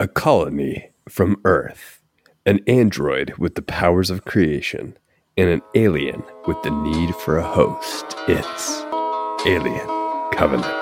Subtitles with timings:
[0.00, 2.00] A colony from Earth,
[2.46, 4.96] an android with the powers of creation,
[5.36, 8.14] and an alien with the need for a host.
[8.28, 8.82] It's
[9.44, 9.88] Alien
[10.30, 10.72] Covenant.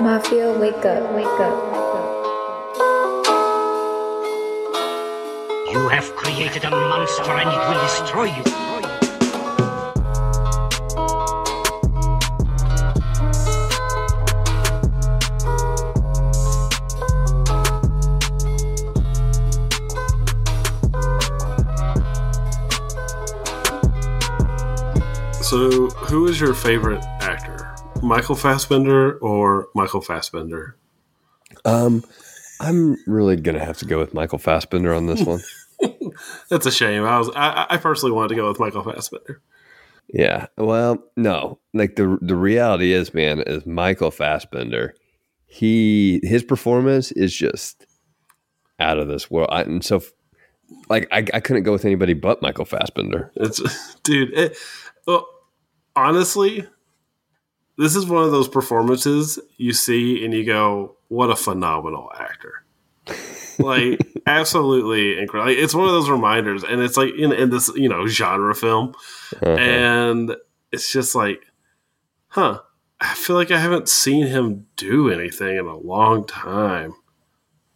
[0.00, 1.74] Mafia, wake up, wake up.
[5.70, 8.65] You have created a monster and it will destroy you.
[25.48, 27.72] So, who is your favorite actor?
[28.02, 30.76] Michael Fassbender or Michael Fassbender?
[31.64, 32.02] Um,
[32.58, 35.40] I'm really gonna have to go with Michael Fassbender on this one.
[36.50, 37.04] That's a shame.
[37.04, 39.40] I was I, I personally wanted to go with Michael Fassbender.
[40.08, 40.46] Yeah.
[40.58, 41.60] Well, no.
[41.72, 44.96] Like the the reality is, man, is Michael Fassbender.
[45.46, 47.86] He his performance is just
[48.80, 49.50] out of this world.
[49.52, 50.02] I, and so,
[50.88, 53.30] like, I, I couldn't go with anybody but Michael Fassbender.
[53.36, 54.36] It's dude.
[54.36, 54.56] It,
[55.06, 55.28] well,
[55.96, 56.66] honestly,
[57.78, 62.62] this is one of those performances you see and you go, "What a phenomenal actor!"
[63.58, 65.52] like, absolutely incredible.
[65.52, 68.54] Like, it's one of those reminders, and it's like in, in this you know genre
[68.54, 68.94] film,
[69.42, 69.50] Uh-huh.
[69.56, 70.36] and
[70.72, 71.40] it's just like,
[72.28, 72.60] huh.
[72.98, 76.94] I feel like I haven't seen him do anything in a long time.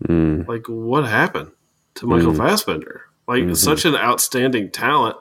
[0.09, 1.51] Mm, Like, what happened
[1.97, 2.39] to Michael Mhm.
[2.39, 3.03] Fassbender?
[3.29, 3.55] Like, Mhm.
[3.57, 5.17] such an outstanding talent.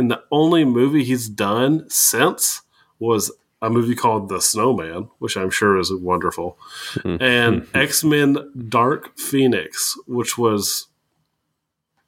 [0.00, 2.62] And the only movie he's done since
[2.98, 6.56] was a movie called The Snowman, which I'm sure is wonderful,
[7.02, 7.16] hmm.
[7.20, 8.38] and X Men
[8.70, 10.86] Dark Phoenix, which was,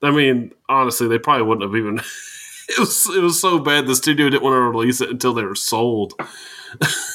[0.02, 2.00] I mean, honestly, they probably wouldn't have even.
[2.68, 5.42] It was it was so bad the studio didn't want to release it until they
[5.42, 6.14] were sold,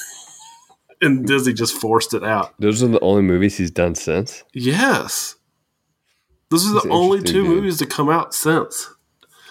[1.02, 2.54] and Disney just forced it out.
[2.60, 4.44] those are the only movies he's done since.
[4.54, 5.36] Yes.
[6.50, 7.48] Those are That's the only two dude.
[7.48, 8.90] movies to come out since.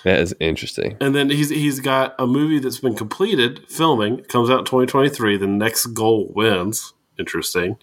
[0.06, 0.96] That is interesting.
[1.00, 5.36] And then he's he's got a movie that's been completed filming, comes out in 2023.
[5.36, 6.94] The next goal wins.
[7.18, 7.76] Interesting.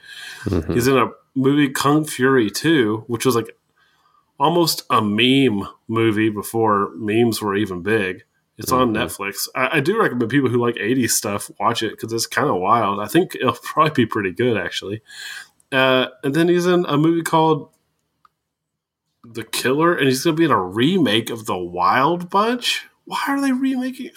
[0.45, 0.73] Mhm.
[0.73, 3.57] He's in a movie Kung Fury 2, which was like
[4.39, 8.23] almost a meme movie before memes were even big.
[8.57, 9.03] It's on Mhm.
[9.03, 9.50] Netflix.
[9.53, 12.56] I, I do recommend people who like 80s stuff watch it because it's kind of
[12.56, 13.01] wild.
[13.01, 15.01] I think it'll probably be pretty good, actually.
[15.73, 17.69] Uh, and then he's in a movie called
[19.33, 22.85] The Killer, and he's going to be in a remake of The Wild Bunch.
[23.05, 24.11] Why are they remaking?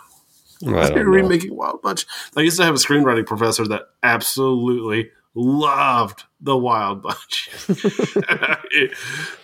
[0.60, 2.06] Why are they remaking Wild Bunch?
[2.36, 7.50] I used to have a screenwriting professor that absolutely loved The Wild Bunch.
[7.68, 8.88] I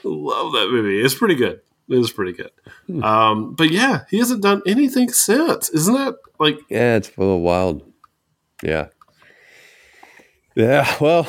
[0.05, 1.01] love that movie.
[1.01, 1.61] It's pretty good.
[1.89, 2.53] It was pretty good.
[2.87, 3.03] Hmm.
[3.03, 5.69] Um, but yeah, he hasn't done anything since.
[5.71, 7.83] Isn't that like Yeah, it's full of wild.
[8.63, 8.87] Yeah.
[10.57, 10.97] Yeah.
[11.01, 11.29] Well,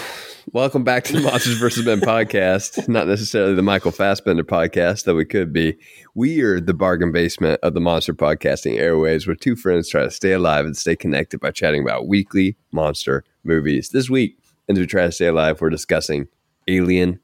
[0.51, 1.85] welcome back to the Monsters vs.
[1.85, 2.87] Men podcast.
[2.87, 5.77] Not necessarily the Michael Fassbender podcast, though we could be.
[6.15, 10.09] We are the bargain basement of the monster podcasting airways, where two friends try to
[10.09, 13.89] stay alive and stay connected by chatting about weekly monster movies.
[13.89, 16.27] This week, as we try to stay alive, we're discussing
[16.67, 17.19] Alien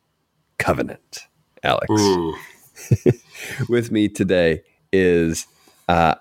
[0.59, 1.27] Covenant.
[1.63, 1.89] Alex
[3.69, 4.61] with me today
[4.93, 5.47] is
[5.87, 6.13] uh,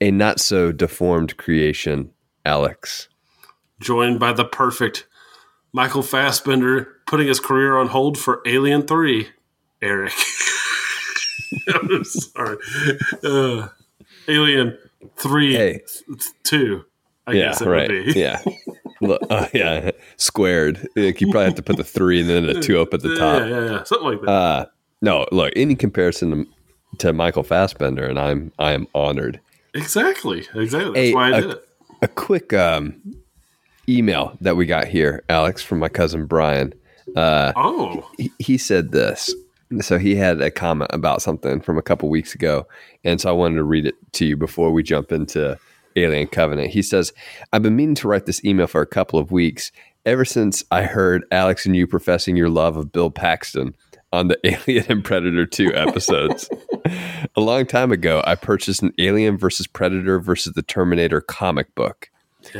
[0.00, 2.12] a not so deformed creation,
[2.46, 3.08] Alex.
[3.78, 5.06] joined by the perfect
[5.72, 9.28] Michael Fassbender putting his career on hold for Alien 3,
[9.82, 10.12] Eric.
[11.74, 12.56] I'm sorry.
[13.24, 13.68] Uh,
[14.28, 14.78] Alien
[15.16, 15.80] 3 Hey.
[16.44, 16.84] 2,
[17.26, 17.90] I yeah, guess it right.
[17.90, 18.20] would be.
[18.20, 18.42] Yeah.
[19.00, 20.88] Uh, yeah, squared.
[20.96, 23.14] Like, you probably have to put the three and then the two up at the
[23.14, 23.42] top.
[23.48, 23.84] yeah, yeah.
[23.84, 24.28] Something like that.
[24.28, 24.66] Uh,
[25.02, 29.38] no, look, any comparison to, to Michael Fassbender, and I'm I am honored.
[29.72, 30.40] exactly.
[30.52, 30.90] Exactly.
[30.94, 31.68] That's Hey, why I uh, did it.
[32.02, 33.00] A quick um,
[33.88, 36.74] email that we got here, Alex, from my cousin Brian.
[37.16, 39.34] Uh, Oh, he, he said this.
[39.80, 42.66] So he had a comment about something from a couple weeks ago,
[43.04, 45.58] and so I wanted to read it to you before we jump into
[45.96, 46.70] Alien Covenant.
[46.70, 47.12] He says,
[47.52, 49.70] "I've been meaning to write this email for a couple of weeks.
[50.06, 53.74] Ever since I heard Alex and you professing your love of Bill Paxton
[54.10, 56.48] on the Alien and Predator 2 episodes.
[57.36, 62.08] a long time ago, I purchased an Alien versus Predator versus the Terminator comic book.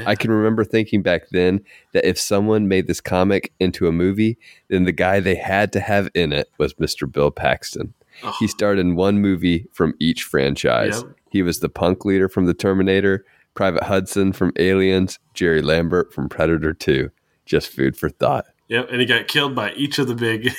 [0.06, 1.60] I can remember thinking back then
[1.92, 4.38] that if someone made this comic into a movie,
[4.68, 7.10] then the guy they had to have in it was Mr.
[7.10, 7.94] Bill Paxton.
[8.22, 8.34] Oh.
[8.38, 11.02] He starred in one movie from each franchise.
[11.02, 11.14] Yep.
[11.30, 16.28] He was the punk leader from The Terminator, Private Hudson from Aliens, Jerry Lambert from
[16.28, 17.10] Predator 2.
[17.46, 18.46] Just food for thought.
[18.68, 20.46] Yep, and he got killed by each of the big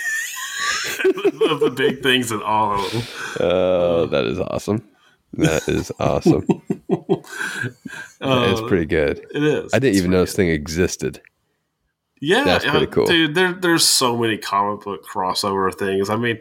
[1.49, 3.01] of the big things in all of them.
[3.39, 4.88] Oh, that is awesome.
[5.33, 6.45] That is awesome.
[8.21, 9.25] Uh, it's pretty good.
[9.33, 9.73] It is.
[9.73, 11.21] I didn't It's even know this thing existed.
[12.19, 13.05] Yeah, That's pretty cool.
[13.05, 13.33] dude.
[13.33, 16.09] There, there's so many comic book crossover things.
[16.09, 16.39] I mean,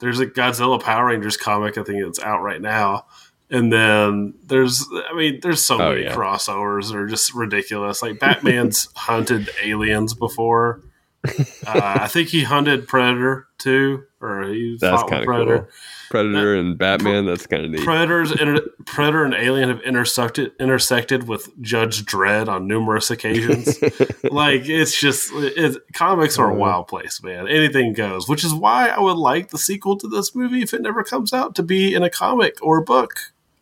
[0.00, 1.78] there's a Godzilla Power Rangers comic.
[1.78, 3.06] I think it's out right now.
[3.50, 6.14] And then there's, I mean, there's so Oh, many yeah.
[6.14, 8.02] crossovers that are just ridiculous.
[8.02, 10.82] Like Batman's hunted aliens before.
[11.26, 15.58] Uh, I think he hunted Predator too, or he That's fought with kind of Predator.
[15.58, 15.68] cool.
[16.10, 17.26] Predator and Batman.
[17.26, 17.82] That's kind of neat.
[17.84, 23.82] Predators, inter- Predator and Alien have intersected intersected with Judge Dredd on numerous occasions.
[24.30, 27.48] like it's just it, comics are a wild place, man.
[27.48, 30.82] Anything goes, which is why I would like the sequel to this movie if it
[30.82, 33.12] never comes out to be in a comic or a book.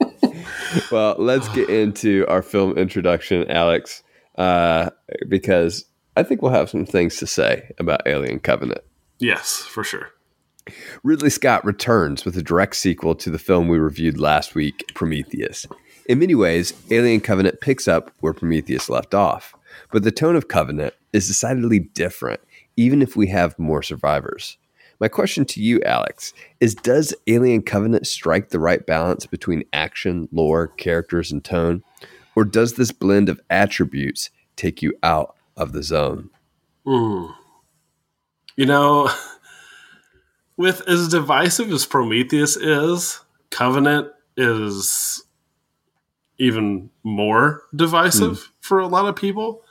[0.92, 4.02] well, let's get into our film introduction, Alex,
[4.36, 4.90] uh,
[5.28, 5.84] because
[6.16, 8.82] I think we'll have some things to say about Alien Covenant.
[9.18, 10.10] Yes, for sure.
[11.02, 15.66] Ridley Scott returns with a direct sequel to the film we reviewed last week, Prometheus.
[16.06, 19.54] In many ways, Alien Covenant picks up where Prometheus left off,
[19.92, 22.40] but the tone of Covenant is decidedly different,
[22.76, 24.56] even if we have more survivors.
[25.00, 30.28] My question to you, Alex, is Does Alien Covenant strike the right balance between action,
[30.30, 31.82] lore, characters, and tone?
[32.36, 36.28] Or does this blend of attributes take you out of the zone?
[36.86, 37.34] Mm.
[38.56, 39.10] You know,
[40.58, 45.24] with as divisive as Prometheus is, Covenant is
[46.36, 49.62] even more divisive for a lot of people.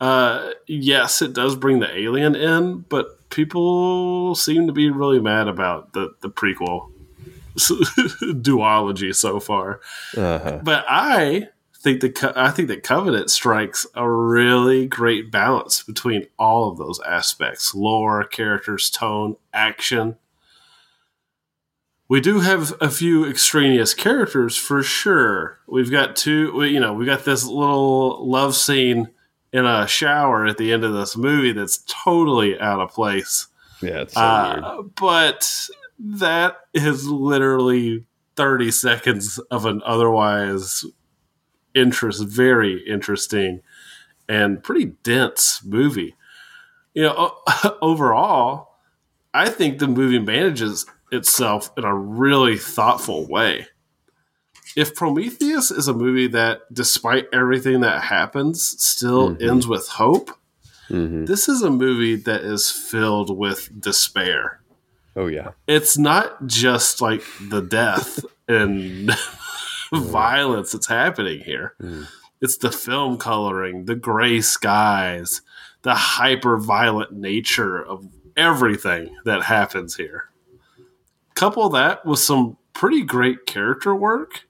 [0.00, 5.46] Uh, yes, it does bring the alien in, but people seem to be really mad
[5.46, 6.90] about the, the prequel
[7.56, 9.80] duology so far.
[10.16, 10.60] Uh-huh.
[10.62, 16.70] But I think the I think that Covenant strikes a really great balance between all
[16.70, 20.16] of those aspects: lore, characters, tone, action.
[22.08, 25.58] We do have a few extraneous characters for sure.
[25.66, 29.08] We've got two, you know, we got this little love scene
[29.52, 33.46] in a shower at the end of this movie that's totally out of place.
[33.80, 34.64] Yeah, it's so weird.
[34.64, 38.06] Uh, but that is literally
[38.36, 40.84] 30 seconds of an otherwise
[41.74, 43.62] interest, very interesting
[44.28, 46.14] and pretty dense movie.
[46.94, 47.38] You know,
[47.82, 48.76] overall,
[49.32, 53.68] I think the movie manages itself in a really thoughtful way.
[54.76, 59.42] If Prometheus is a movie that, despite everything that happens, still Mhm.
[59.50, 60.30] ends with hope,
[60.88, 64.60] hmm this is a movie that is filled with despair.
[65.16, 65.52] Oh, yeah.
[65.66, 69.10] It's not just like the death and
[69.94, 71.74] violence that's happening here.
[71.82, 72.06] Mm.
[72.42, 75.40] It's the film coloring, the gray skies,
[75.82, 78.06] the hyper violent nature of
[78.36, 80.24] everything that happens here.
[81.34, 84.42] Couple that with some pretty great character work.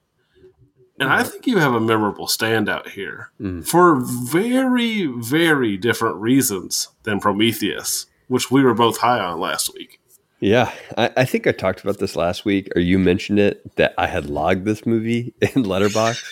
[0.99, 3.67] And I think you have a memorable standout here Mm.
[3.67, 9.99] for very, very different reasons than Prometheus, which we were both high on last week.
[10.39, 13.93] Yeah, I, I think I talked about this last week, or you mentioned it that
[13.97, 16.23] I had logged this movie in Letterboxd,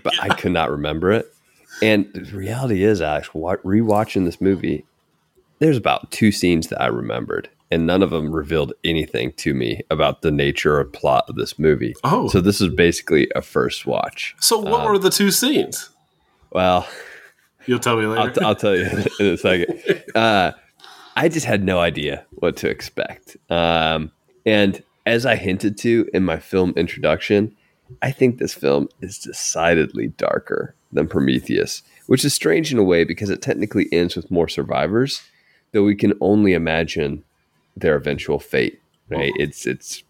[0.02, 1.32] but I could not remember it.
[1.80, 4.84] And the reality is, Alex, rewatching this movie,
[5.58, 9.80] there's about two scenes that I remembered, and none of them revealed anything to me
[9.90, 11.94] about the nature or plot of this movie.
[12.04, 14.36] Oh, So this is basically a first watch.
[14.40, 15.88] so what um, were the two scenes?
[16.50, 16.86] Well,
[17.64, 18.20] You'll tell me later.
[18.20, 18.84] I'll, t- I'll tell you
[19.20, 19.82] in a second.
[20.14, 20.52] Uh,
[21.16, 23.36] I just had no idea what to expect.
[23.48, 24.12] Um,
[24.44, 27.56] and as I hinted to in my film introduction,
[28.02, 33.04] I think this film is decidedly darker than Prometheus, which is strange in a way
[33.04, 35.22] because it technically ends with more survivors,
[35.72, 37.24] though we can only imagine
[37.76, 38.80] their eventual fate.
[39.08, 39.32] Right?
[39.36, 40.04] It's it's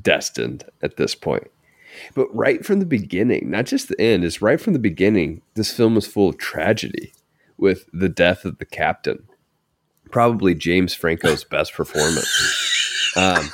[0.00, 1.50] destined at this point.
[2.14, 5.72] But right from the beginning, not just the end, is right from the beginning, this
[5.72, 7.12] film is full of tragedy
[7.58, 9.24] with the death of the captain.
[10.10, 13.12] Probably James Franco's best performance.
[13.16, 13.50] Um,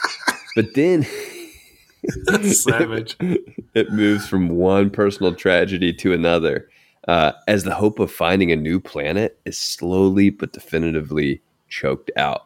[0.55, 1.07] but then
[2.43, 3.17] Savage.
[3.75, 6.69] it moves from one personal tragedy to another
[7.09, 12.46] uh, as the hope of finding a new planet is slowly but definitively choked out.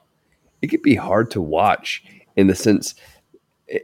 [0.62, 2.02] It could be hard to watch
[2.36, 2.94] in the sense,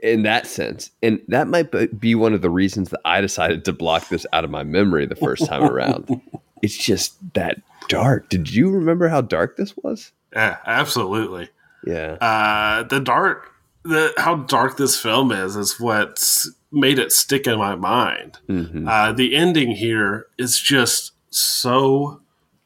[0.02, 3.72] in that sense, and that might be- one of the reasons that I decided to
[3.72, 6.20] block this out of my memory the first time around.
[6.62, 8.28] it's just that dark.
[8.28, 10.12] Did you remember how dark this was?
[10.32, 11.48] Yeah, absolutely.
[11.86, 12.12] Yeah.
[12.20, 13.52] Uh, the dark,
[13.84, 18.38] the how dark this film is, is what's made it stick in my mind.
[18.48, 18.88] Mhm.
[18.88, 22.20] Uh, the ending here is just so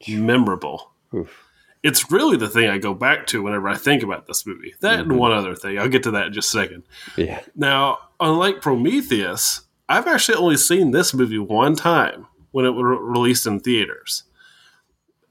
[0.07, 0.91] memorable.
[1.13, 1.40] Oof.
[1.83, 4.75] It's really the thing I go back to whenever I think about this movie.
[4.81, 5.79] That and one other thing.
[5.79, 6.83] I'll get to that in just a second.
[7.17, 7.41] Yeah.
[7.55, 12.27] Now, unlike Prometheus, I've actually only seen this movie one time.
[12.51, 14.23] when it was released in theaters.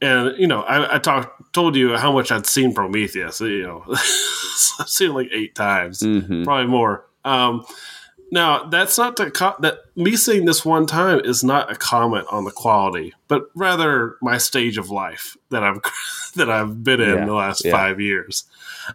[0.02, 3.40] And you know, I, I talked told you how much I'd seen Prometheus.
[3.42, 6.44] You know, I've seen it like eight times, Mhm.
[6.44, 7.04] probably more.
[7.24, 7.66] Um,
[8.30, 12.26] now, that's not to co- that me saying this one time is not a comment
[12.30, 15.80] on the quality, but rather my stage of life that I've
[16.36, 17.72] that I've been in Yeah, the last yeah.
[17.72, 18.44] five years.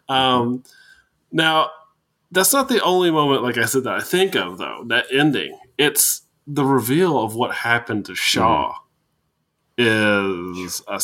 [0.09, 0.63] Um,
[1.31, 1.69] now,
[2.31, 4.83] that's not the only moment, like I said, that I think of though.
[4.87, 8.75] That ending, it's the reveal of what happened to Shaw.
[9.77, 11.01] Is a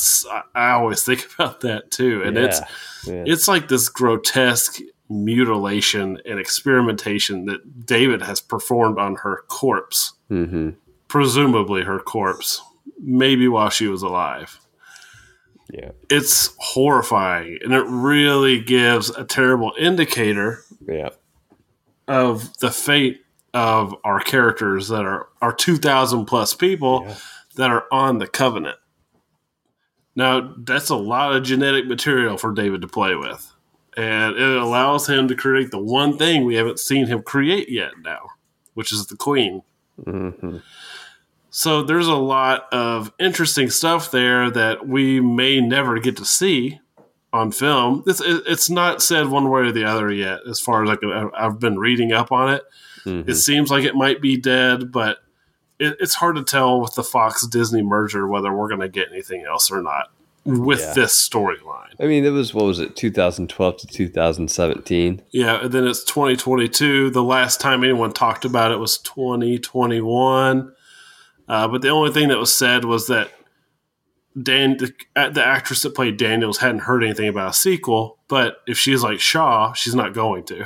[0.56, 2.62] I always think about that too, and it's
[3.06, 3.14] Yeah.
[3.16, 3.24] Yeah.
[3.28, 4.80] it's like this grotesque
[5.12, 10.76] mutilation and experimentation that David has performed on her corpse, Mhm.
[11.08, 12.62] presumably her corpse,
[13.00, 14.60] maybe while she was alive.
[15.70, 15.92] Yeah.
[16.10, 21.10] It's horrifying, and it really gives a terrible indicator Yeah.
[22.08, 23.22] of the fate
[23.54, 27.16] of our characters that are our 2,000 plus people Yeah.
[27.58, 28.78] that are on the covenant.
[30.16, 33.51] Now, that's a lot of genetic material for David to play with.
[33.98, 37.92] And it allows him to create the one thing we haven't seen him create yet
[38.02, 38.30] now,
[38.74, 39.64] which is the queen.
[40.04, 40.58] hmm
[41.50, 46.80] So there's a lot of interesting stuff there that we may never get to see
[47.34, 48.04] on film.
[48.08, 51.32] It's, it's not said one way or the other yet, as far as I can,
[51.38, 52.64] I've been reading up on it.
[53.06, 53.30] Mm-hmm.
[53.30, 55.18] It seems like it might be dead, but
[55.80, 59.12] it, it's hard to tell with the Fox Disney merger whether we're going to get
[59.12, 60.12] anything else or not
[60.46, 60.94] with Yeah.
[60.94, 61.94] this storyline.
[62.00, 65.22] I mean, it was what was it, 2012 to 2017?
[65.32, 67.12] Yeah, and then it's 2022.
[67.12, 70.72] The last time anyone talked about it was 2021.
[71.48, 73.30] Uh, but the only thing that was said was that
[74.42, 74.94] Dan, the,
[75.34, 78.18] the actress that played Daniels, hadn't heard anything about a sequel.
[78.30, 80.66] But if she's like Shaw, she's not going to.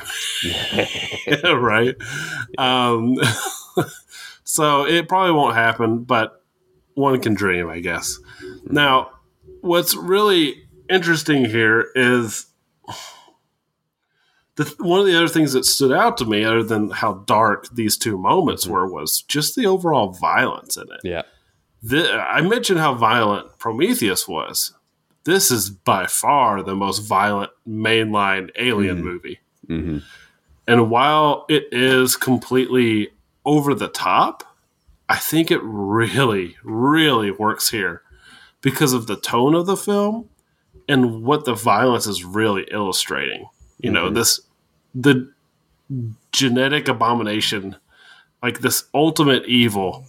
[1.54, 1.96] right?
[2.56, 3.16] Um,
[4.44, 6.44] so it probably won't happen, but
[6.94, 8.18] one can dream, I guess.
[8.66, 9.10] Now,
[9.66, 12.46] what's really interesting here is
[14.56, 17.68] the, one of the other things that stood out to me, other than how dark
[17.74, 21.00] these two moments were, was just the overall violence in it.
[21.04, 21.22] Yeah.
[21.82, 24.72] The, I mentioned how violent Prometheus was.
[25.24, 29.40] This is by far the most violent mainline alien movie.
[29.66, 29.98] hmm
[30.66, 33.10] And while it is completely
[33.44, 34.44] over the top,
[35.08, 38.02] I think it really, really works here
[38.66, 40.28] because of the tone of the film
[40.88, 43.48] and what the violence is really illustrating.
[43.78, 44.40] You know, this
[44.92, 45.32] the
[46.32, 47.76] genetic abomination,
[48.42, 50.04] like this ultimate evil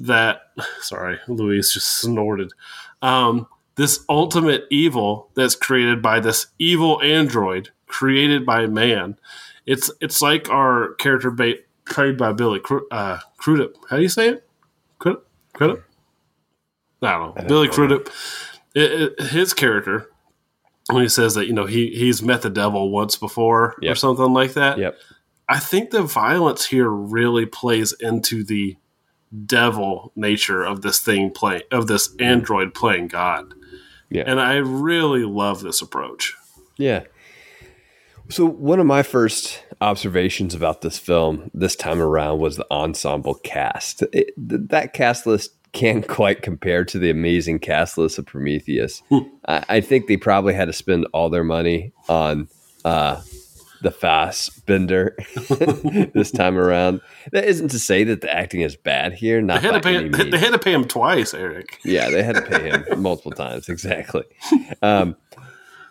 [0.00, 0.42] that
[0.82, 2.52] sorry, Louise just snorted.
[3.00, 9.16] Um, this ultimate evil that's created by this evil android created by man.
[9.64, 13.72] It's it's like our character ba- played by Billy Cru- uh, Crudup.
[13.88, 14.46] How do you say it?
[14.98, 15.24] Crudup?
[15.54, 15.85] Crudup?
[17.02, 17.44] I don't know.
[17.44, 18.08] Billy Crudup.
[18.74, 20.10] It, it, his character
[20.90, 24.32] when he says that you know he he's met the devil once before or something
[24.32, 24.78] like that.
[24.78, 24.98] Yep.
[25.48, 28.76] I think the violence here really plays into the
[29.44, 33.54] devil nature of this thing playing of this android playing God.
[34.10, 34.24] Yeah.
[34.26, 36.34] And I really love this approach.
[36.76, 37.04] Yeah.
[38.28, 43.34] So one of my first observations about this film this time around was the ensemble
[43.34, 44.02] cast.
[44.12, 49.02] It, th- that cast list can't quite compare to the amazing cast list of Prometheus.
[49.46, 52.48] I, I think they probably had to spend all their money on
[52.84, 53.20] uh,
[53.82, 55.16] the Fassbender
[56.14, 57.00] this time around.
[57.32, 59.40] That isn't to say that the acting is bad here.
[59.42, 61.78] Not They had to pay they, had to pay him twice, Eric.
[61.84, 63.68] Yeah, they had to pay him multiple times.
[63.68, 64.24] Exactly.
[64.80, 65.16] Um,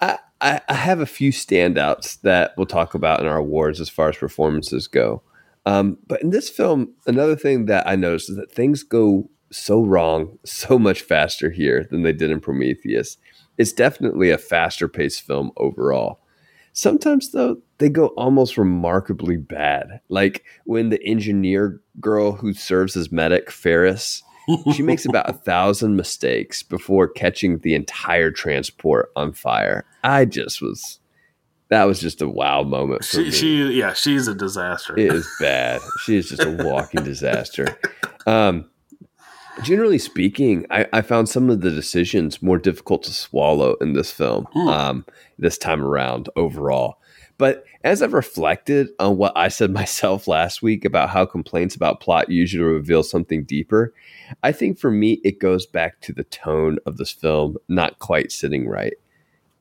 [0.01, 3.89] I, I, I have a few standouts that we'll talk about in our awards as
[3.89, 5.21] far as performances go.
[5.67, 9.83] Um, but in this film, another thing that I noticed is that things go so
[9.83, 13.17] wrong so much faster here than they did in Prometheus.
[13.57, 16.19] It's definitely a faster paced film overall.
[16.73, 20.01] Sometimes, though, they go almost remarkably bad.
[20.09, 24.21] Like when the engineer girl who serves as medic, Ferris,
[24.73, 29.85] she makes about a thousand mistakes before catching the entire transport on fire.
[30.03, 30.99] I just was,
[31.69, 33.31] that was just a wow moment for She, me.
[33.31, 34.99] she yeah, she's a disaster.
[34.99, 35.79] It is bad.
[36.03, 37.79] She is just a walking disaster.
[38.27, 38.69] Um,
[39.63, 44.11] generally speaking, I, I found some of the decisions more difficult to swallow in this
[44.11, 45.05] film um,
[45.37, 46.97] this time around overall.
[47.37, 51.99] But as I've reflected on what I said myself last week about how complaints about
[51.99, 53.93] plot usually reveal something deeper,
[54.43, 58.31] I think for me, it goes back to the tone of this film not quite
[58.31, 58.93] sitting right.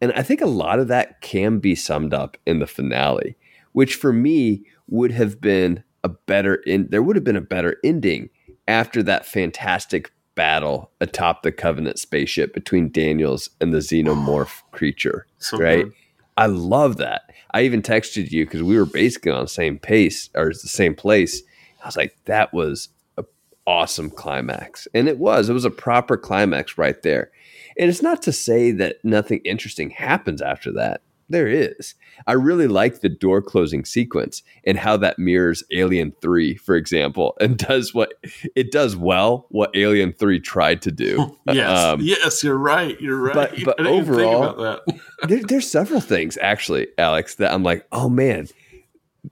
[0.01, 3.37] And I think a lot of that can be summed up in the finale,
[3.73, 7.79] which for me would have been a better in there would have been a better
[7.83, 8.29] ending
[8.67, 15.27] after that fantastic battle atop the Covenant spaceship between Daniels and the xenomorph creature.
[15.39, 15.85] So right?
[15.85, 15.93] good.
[16.37, 17.31] I love that.
[17.53, 20.95] I even texted you because we were basically on the same pace or the same
[20.95, 21.43] place.
[21.83, 23.25] I was like, that was a
[23.67, 24.89] awesome climax.
[24.95, 25.49] And it was.
[25.49, 27.31] It was a proper climax right there.
[27.79, 31.03] And it's not to say that nothing interesting happens after that.
[31.29, 31.95] There is.
[32.27, 37.35] I really like the door closing sequence and how that mirrors Alien 3, for example,
[37.41, 38.13] and does what
[38.55, 41.37] it does well what Alien 3 tried to do.
[41.53, 43.01] Yes, Um, yes, you're right.
[43.01, 43.35] You're right.
[43.35, 45.01] but- but I didn't even think overall- about that.
[45.29, 48.49] there, there's several things actually, Alex, that I'm like, oh man,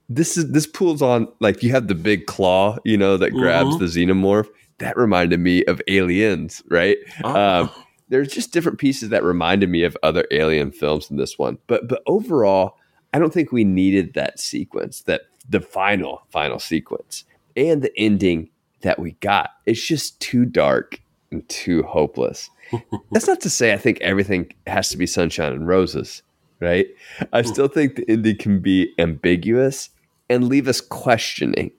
[0.09, 3.75] this is this pulls on like you have the big claw, you know, that grabs
[3.75, 3.79] Mhm.
[3.79, 4.47] the xenomorph.
[4.79, 6.97] That reminded me of aliens, right?
[7.23, 7.61] Oh.
[7.63, 7.69] Um,
[8.13, 11.57] there's just different pieces that reminded me of other alien films in this one.
[11.65, 12.77] But but overall,
[13.11, 17.25] I don't think we needed that sequence, that the final, final sequence.
[17.57, 18.51] And the ending
[18.81, 19.49] that we got.
[19.65, 21.01] It's just too dark
[21.31, 22.51] and too hopeless.
[23.11, 26.21] That's not to say I think everything has to be sunshine and roses,
[26.59, 26.85] right?
[27.31, 27.47] I hmm.
[27.47, 29.89] still think the ending can be ambiguous
[30.29, 31.71] and leave us questioning.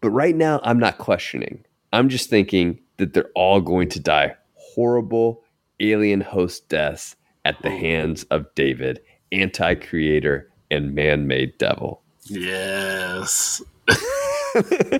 [0.00, 1.64] But right now, I'm not questioning.
[1.92, 4.34] I'm just thinking that they're all going to die
[4.74, 5.43] horrible
[5.92, 9.00] alien host deaths at the hands of David,
[9.32, 12.02] anti creator and man made devil.
[12.24, 13.60] yes.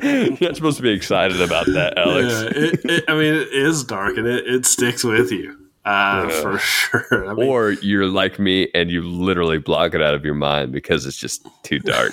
[0.03, 2.33] You're not supposed to be excited about that, Alex.
[2.33, 6.27] Yeah, it, it, I mean, it is dark and it, it sticks with you uh,
[6.29, 6.41] Yeah.
[6.41, 7.31] for sure.
[7.31, 10.73] I mean, Or you're like me and you literally block it out of your mind
[10.73, 12.13] because it's just too dark.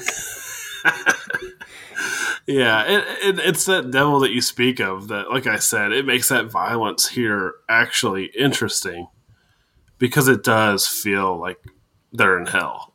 [2.47, 6.05] yeah, it, it, it's that devil that you speak of that, like I said, it
[6.05, 9.07] makes that violence here actually interesting
[9.97, 11.57] because it does feel like
[12.11, 12.93] they're in hell.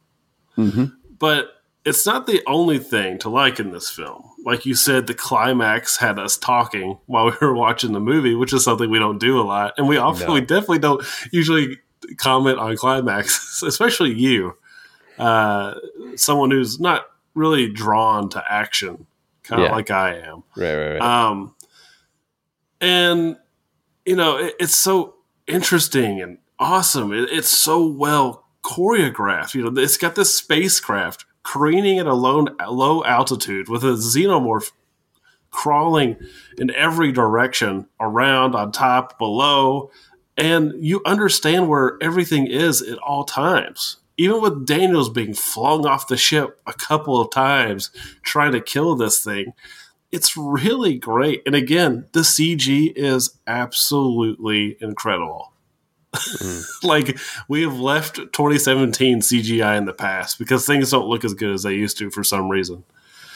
[0.58, 0.92] Mhm.
[1.18, 1.50] But
[1.84, 4.24] it's not the only thing to like in this film.
[4.44, 8.52] Like you said, the climax had us talking while we were watching the movie, which
[8.52, 10.34] is something we don't do a lot, and we often, No.
[10.34, 11.78] we definitely don't usually
[12.18, 14.56] comment on climaxes, especially you,
[15.18, 15.74] uh,
[16.16, 19.06] someone who's not really drawn to action,
[19.46, 19.74] kind of Yeah.
[19.74, 20.42] like I am.
[20.56, 21.00] Right, right, right.
[21.00, 21.54] Um,
[22.80, 23.36] and
[24.04, 25.14] you know, it, it's so
[25.46, 27.12] interesting and awesome.
[27.12, 29.54] It, it's so well choreographed.
[29.54, 34.72] You know, it's got this spacecraft careening at a low, low altitude with a xenomorph
[35.50, 36.16] crawling
[36.58, 39.90] in every direction, around, on top, below,
[40.36, 43.96] and you understand where everything is at all times.
[44.18, 47.90] Even with Daniels being flung off the ship a couple of times
[48.22, 49.52] trying to kill this thing,
[50.10, 51.42] it's really great.
[51.44, 55.52] And again, the CG is absolutely incredible.
[56.14, 56.64] Mm.
[56.82, 61.52] like we have left 2017 CGI in the past because things don't look as good
[61.52, 62.84] as they used to for some reason.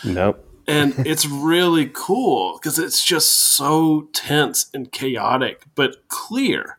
[0.05, 0.47] nope.
[0.67, 6.79] And it's really cool because it's just so tense and chaotic, but clear.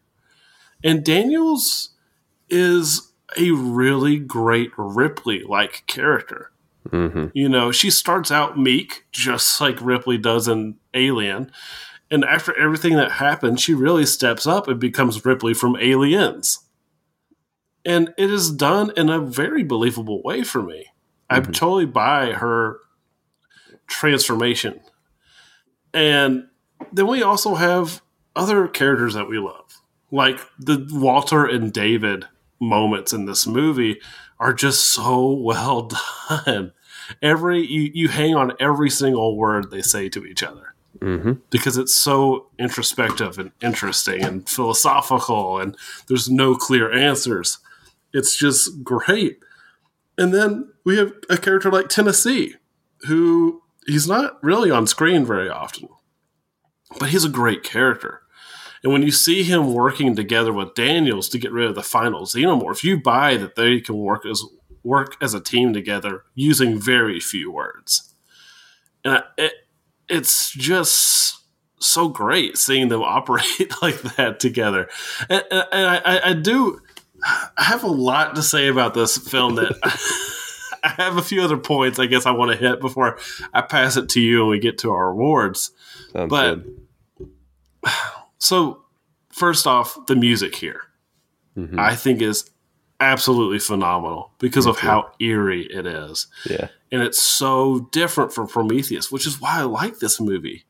[0.83, 1.89] And Daniels
[2.49, 6.51] is a really great Ripley like character.
[6.89, 11.51] hmm You know, she starts out meek, just like Ripley does in Alien.
[12.09, 16.59] And after everything that happens, she really steps up and becomes Ripley from Aliens.
[17.85, 20.87] And it is done in a very believable way for me.
[21.29, 22.79] I totally buy her
[23.87, 24.81] transformation.
[25.93, 26.47] And
[26.91, 28.01] then we also have
[28.35, 29.81] other characters that we love.
[30.11, 32.25] Like the Walter and David
[32.61, 33.99] moments in this movie
[34.39, 35.89] are just so well
[36.29, 36.71] done.
[37.21, 41.77] Every you, you hang on every single word they say to each other hmm because
[41.77, 45.75] it's so introspective and interesting and philosophical and
[46.07, 47.57] there's no clear answers.
[48.13, 49.39] It's just great.
[50.17, 52.55] And then we have a character like Tennessee
[53.07, 55.89] who he's not really on screen very often.
[56.99, 58.20] But he's a great character.
[58.83, 62.21] And when you see him working together with Daniels to get rid of the final
[62.25, 64.43] xenomorph, you buy that they can work as
[64.83, 68.15] work as a team together using very few words.
[69.05, 69.53] And I- it,
[70.09, 71.37] it's just
[71.79, 74.89] so great seeing them operate like that together.
[75.29, 76.79] And, and and I, I- I do
[77.23, 79.73] I have a lot to say about this film that
[80.83, 83.19] I have a few other points I guess I want to hit before
[83.53, 85.69] I pass it to you and we get to our awards.
[86.13, 86.77] Sounds But good.
[88.41, 88.83] so,
[89.29, 90.81] first off, the music here
[91.57, 91.77] Mhm.
[91.79, 92.49] I think is
[92.99, 96.27] absolutely phenomenal because of how eerie it is.
[96.45, 96.67] yeah.
[96.91, 100.65] And it's so different from Prometheus, which is why I like this movie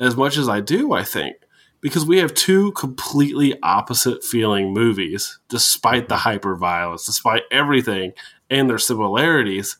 [0.00, 1.36] as much as I do, I think.
[1.80, 8.12] Because we have two completely opposite feeling movies, despite the hyper violence, despite everything
[8.50, 9.76] and their similarities.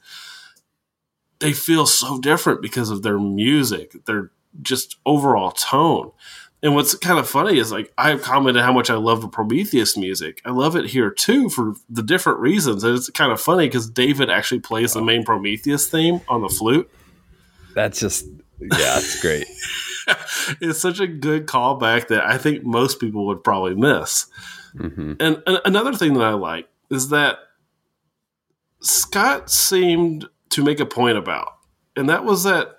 [1.41, 4.31] They feel so different because of their music, their
[4.63, 6.13] just overall tone.
[6.63, 9.97] And what's kind of funny is like I've commented how much I love the Prometheus
[9.97, 10.41] music.
[10.45, 12.85] I love it here too for the different reasons.
[12.85, 16.49] And it's kind of funny because David actually plays the main Prometheus theme on the
[16.49, 16.91] flute.
[17.75, 18.27] That's just
[18.61, 19.47] yeah, it's great.
[20.61, 24.27] it's such a good callback that I think most people would probably miss.
[24.75, 25.15] Mm-hmm.
[25.21, 27.39] And, and another thing that I like is that
[28.81, 31.57] Scott seemed to make a point about,
[31.97, 32.78] and that was that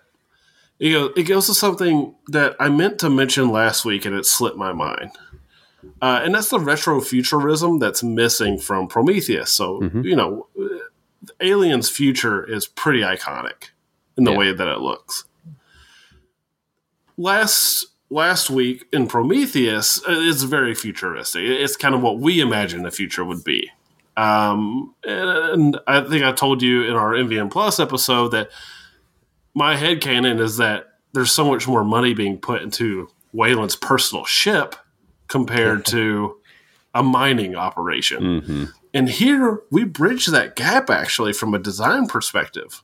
[0.80, 4.26] you know, it goes to something that I meant to mention last week and it
[4.26, 5.12] slipped my mind.
[6.02, 9.52] Uh, and that's the retrofuturism that's missing from Prometheus.
[9.52, 10.02] So, mm-hmm.
[10.04, 10.48] you know,
[11.42, 13.72] Alien's future is pretty iconic
[14.18, 14.38] in the yeah.
[14.38, 15.26] way that it looks.
[17.18, 21.44] Last last week in Prometheus, uh, it's very futuristic.
[21.44, 23.70] It's kind of what we imagine the future would be.
[24.18, 28.50] Um, and, and I think I told you in our MVM Plus episode that
[29.54, 34.26] my head canon is that there's so much more money being put into Weyland's personal
[34.26, 34.76] ship
[35.28, 36.38] compared to
[36.94, 38.22] a mining operation.
[38.22, 38.64] Mm-hmm.
[38.94, 42.84] And here we bridge that gap actually from a design perspective.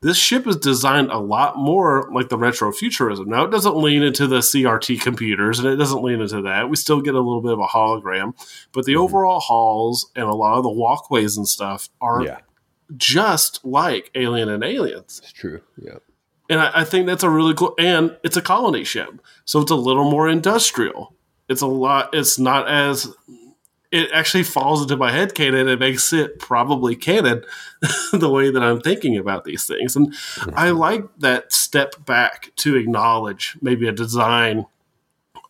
[0.00, 3.26] This ship is designed a lot more like the retrofuturism.
[3.26, 6.68] Now, it doesn't lean into the CRT computers and it doesn't lean into that.
[6.68, 8.34] We still get a little bit of a hologram,
[8.72, 9.02] but the mm-hmm.
[9.02, 12.38] overall halls and a lot of the walkways and stuff are yeah
[12.96, 15.20] just like Alien and Aliens.
[15.22, 15.60] It's true.
[15.76, 15.98] Yeah.
[16.50, 19.08] And I, I, think that's a really cool, and it's a colony ship,
[19.46, 21.14] so it's a little more industrial.
[21.48, 22.10] It's a lot.
[22.12, 23.14] It's not as.
[23.90, 25.68] It actually falls into my head canon.
[25.68, 27.44] It makes it probably canon,
[28.12, 30.14] the way that I'm thinking about these things, and.
[30.54, 34.66] I like that step back to acknowledge maybe a design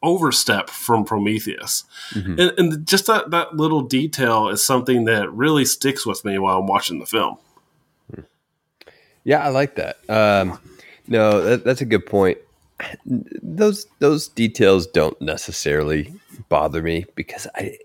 [0.05, 1.85] overstep from Prometheus.
[2.11, 2.41] Mm-hmm.
[2.41, 6.59] And, and, just that, that little detail is something that really sticks with me while
[6.59, 7.39] I'm watching the film.
[9.25, 9.99] Yeah, I like that.
[10.09, 10.59] Um,
[11.09, 12.39] no, that, that's a good point.
[13.07, 16.13] Those those details don't necessarily
[16.49, 17.79] bother me because I,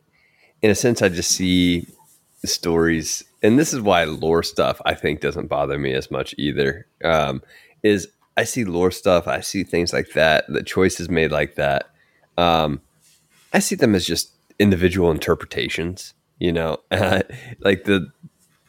[0.62, 1.88] in a sense, I just see
[2.44, 6.86] stories, and this is why lore stuff I think doesn't bother me as much either.
[7.04, 7.42] Um,
[7.84, 11.90] is I see lore stuff, I see things like that, the choices made like that,
[12.40, 12.82] um,
[13.54, 16.14] I see them as just individual interpretations.
[16.40, 18.10] You know, like the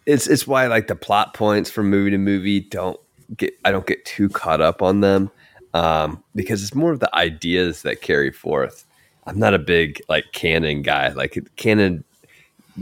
[0.07, 2.99] it's it's why like the plot points from movie to movie don't
[3.37, 5.31] get I don't get too caught up on them
[5.73, 8.85] um, because it's more of the ideas that carry forth.
[9.27, 11.11] I'm not a big like canon guy.
[11.11, 12.03] Like canon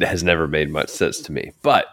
[0.00, 1.86] has never made much sense to me, but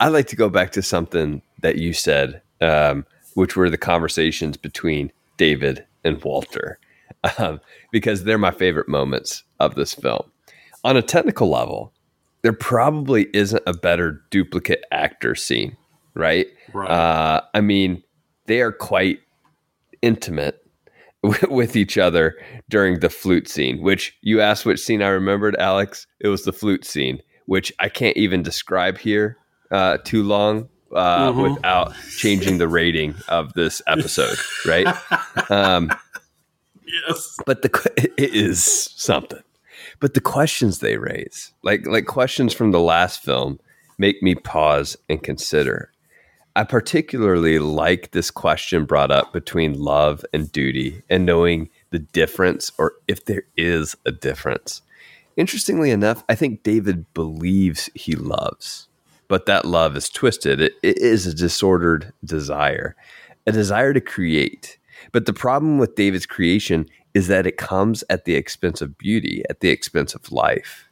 [0.00, 4.56] I like to go back to something that you said, um, which were the conversations
[4.56, 6.78] between David and Walter
[7.38, 7.60] um,
[7.92, 10.30] because they're my favorite moments of this film.
[10.84, 11.92] On a technical level,
[12.42, 15.76] there probably isn't a better duplicate actor scene,
[16.14, 16.46] right?
[16.72, 16.90] Right.
[16.90, 18.02] Uh, I mean,
[18.46, 19.20] they are quite
[20.02, 20.64] intimate
[21.50, 22.36] with each other
[22.68, 26.06] during the flute scene, which you asked which scene I remembered, Alex.
[26.20, 29.36] It was the flute scene, which I can't even describe here
[29.70, 31.54] uh, too long uh, mm-hmm.
[31.54, 34.86] without changing the rating of this episode, right?
[35.50, 35.90] Um,
[37.06, 37.36] yes.
[37.46, 39.42] But the it is something.
[40.00, 43.58] But the questions they raise, like like questions from the last film,
[43.98, 45.92] make me pause and consider.
[46.56, 52.72] I particularly like this question brought up between love and duty and knowing the difference
[52.78, 54.82] or if there is a difference.
[55.36, 58.88] Interestingly enough, I think David believes he loves,
[59.28, 60.60] but that love is twisted.
[60.60, 62.96] it, it is a disordered desire,
[63.46, 64.77] a desire to create,
[65.12, 69.42] but the problem with David's creation is that it comes at the expense of beauty,
[69.48, 70.88] at the expense of life.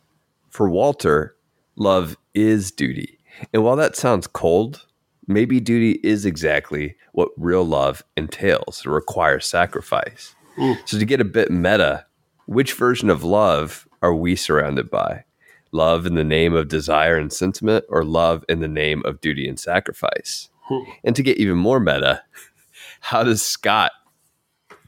[0.50, 1.36] For Walter,
[1.76, 3.18] love is duty.
[3.52, 4.86] And while that sounds cold,
[5.26, 8.82] maybe duty is exactly what real love entails.
[8.84, 10.34] It requires sacrifice.
[10.56, 10.76] Mm.
[10.88, 12.06] So, to get a bit meta,
[12.46, 15.24] which version of love are we surrounded by?
[15.72, 19.46] Love in the name of desire and sentiment, or love in the name of duty
[19.46, 20.48] and sacrifice?
[20.70, 20.86] Mm.
[21.04, 22.22] And to get even more meta,
[23.00, 23.92] how does Scott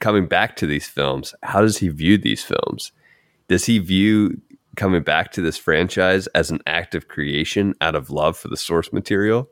[0.01, 2.93] coming back to these films, how does he view these films?
[3.49, 4.41] Does he view
[4.77, 8.57] coming back to this franchise as an act of creation out of love for the
[8.57, 9.49] source material?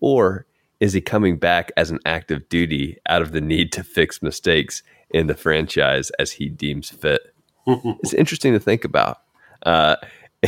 [0.00, 0.46] Or
[0.80, 4.22] is he coming back as an act of duty out of the need to fix
[4.22, 7.34] mistakes in the franchise as he deems fit?
[7.66, 9.18] it's interesting to think about.
[9.64, 9.96] Uh,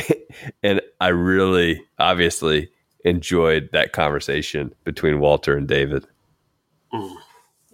[0.62, 2.70] and I really, obviously,
[3.04, 6.06] enjoyed that conversation between Walter and David.
[6.92, 7.14] Mm.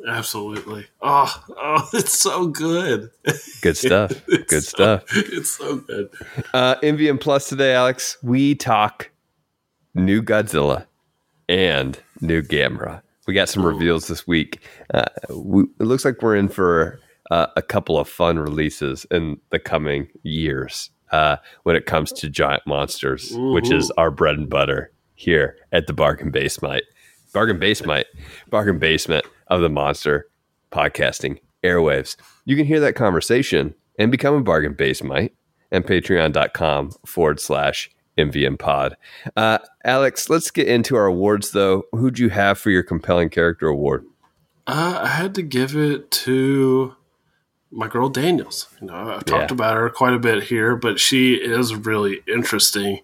[0.07, 0.87] Absolutely.
[1.03, 3.11] Oh, oh, it's so good.
[3.61, 4.13] Good stuff.
[4.27, 5.05] good so, stuff.
[5.17, 6.11] It's so good.
[6.53, 8.17] Uh, MVM Plus today, Alex.
[8.23, 9.11] We talk
[9.95, 10.87] new Godzilla
[11.49, 13.03] and new Gamera.
[13.27, 14.61] We got some reveals this week.
[14.93, 16.99] Uh, we, it looks like we're in for
[17.31, 22.29] uh, a couple of fun releases in the coming years uh, when it comes to
[22.29, 26.83] giant monsters, which is our bread and butter here at the Bargain Basement.
[27.33, 28.09] Bargain Basement,
[28.49, 30.29] Bargain Basement of the Monster
[30.73, 32.17] Podcasting Airwaves.
[32.45, 35.33] You can hear that conversation and become a Bargain Basement
[35.71, 38.97] and patreon.com forward slash MVM pod.
[39.37, 41.85] Uh, Alex, let's get into our awards though.
[41.93, 44.05] Who'd you have for your compelling character award?
[44.67, 46.95] Uh, I had to give it to
[47.73, 48.69] my girl Daniels.
[48.81, 49.55] You know, I've talked Yeah.
[49.55, 53.01] about her quite a bit here, but she is really interesting.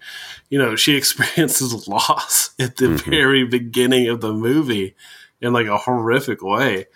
[0.51, 4.95] You know, she experiences loss at the very beginning of the movie
[5.41, 6.87] in like a horrific way.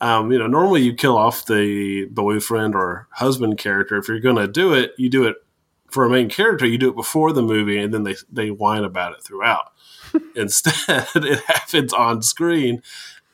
[0.00, 3.96] Um, you know, normally you kill off the boyfriend or husband character.
[3.96, 5.36] If you're going to do it, you do it
[5.90, 6.66] for a main character.
[6.66, 9.72] You do it before the movie, and then they they whine about it throughout.
[10.36, 12.82] Instead, it happens on screen,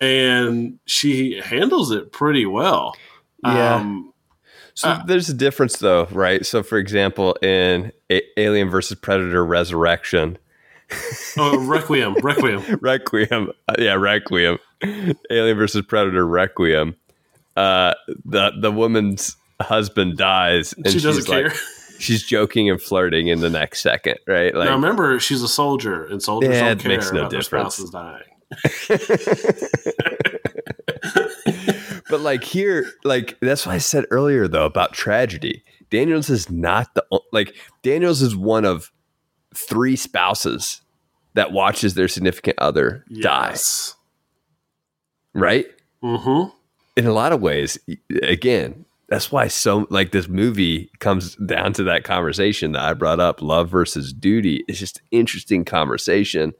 [0.00, 2.94] and she handles it pretty well.
[3.42, 3.76] Yeah.
[3.76, 4.12] Um,
[4.74, 6.44] So there's a difference though, right?
[6.46, 10.38] So for example, in A- Alien versus Predator Resurrection,
[11.38, 12.62] oh, Requiem, Requiem.
[12.82, 14.58] Requiem, uh, yeah, Requiem,
[15.30, 16.96] Alien versus Predator Requiem,
[17.56, 21.54] uh, the the woman's husband dies and She doesn't she's like, care.
[21.98, 24.54] she's joking and flirting in the next second, right?
[24.54, 27.30] Like now remember, she's a soldier, and soldiers Yeah, don't it care makes no about
[27.30, 27.74] their difference.
[27.76, 28.24] spouses dying.
[32.08, 35.62] But like here, like that's why I said earlier though about tragedy.
[35.90, 38.90] Daniels is not the like Daniels is one of
[39.54, 40.80] three spouses
[41.34, 43.56] that watches their significant other die.
[45.34, 45.66] Right?
[46.02, 46.50] Mm-hmm.
[46.96, 47.78] In a lot of ways,
[48.22, 53.20] again, that's why so like this movie comes down to that conversation that I brought
[53.20, 54.64] up, love versus duty.
[54.68, 56.52] It's just interesting conversation,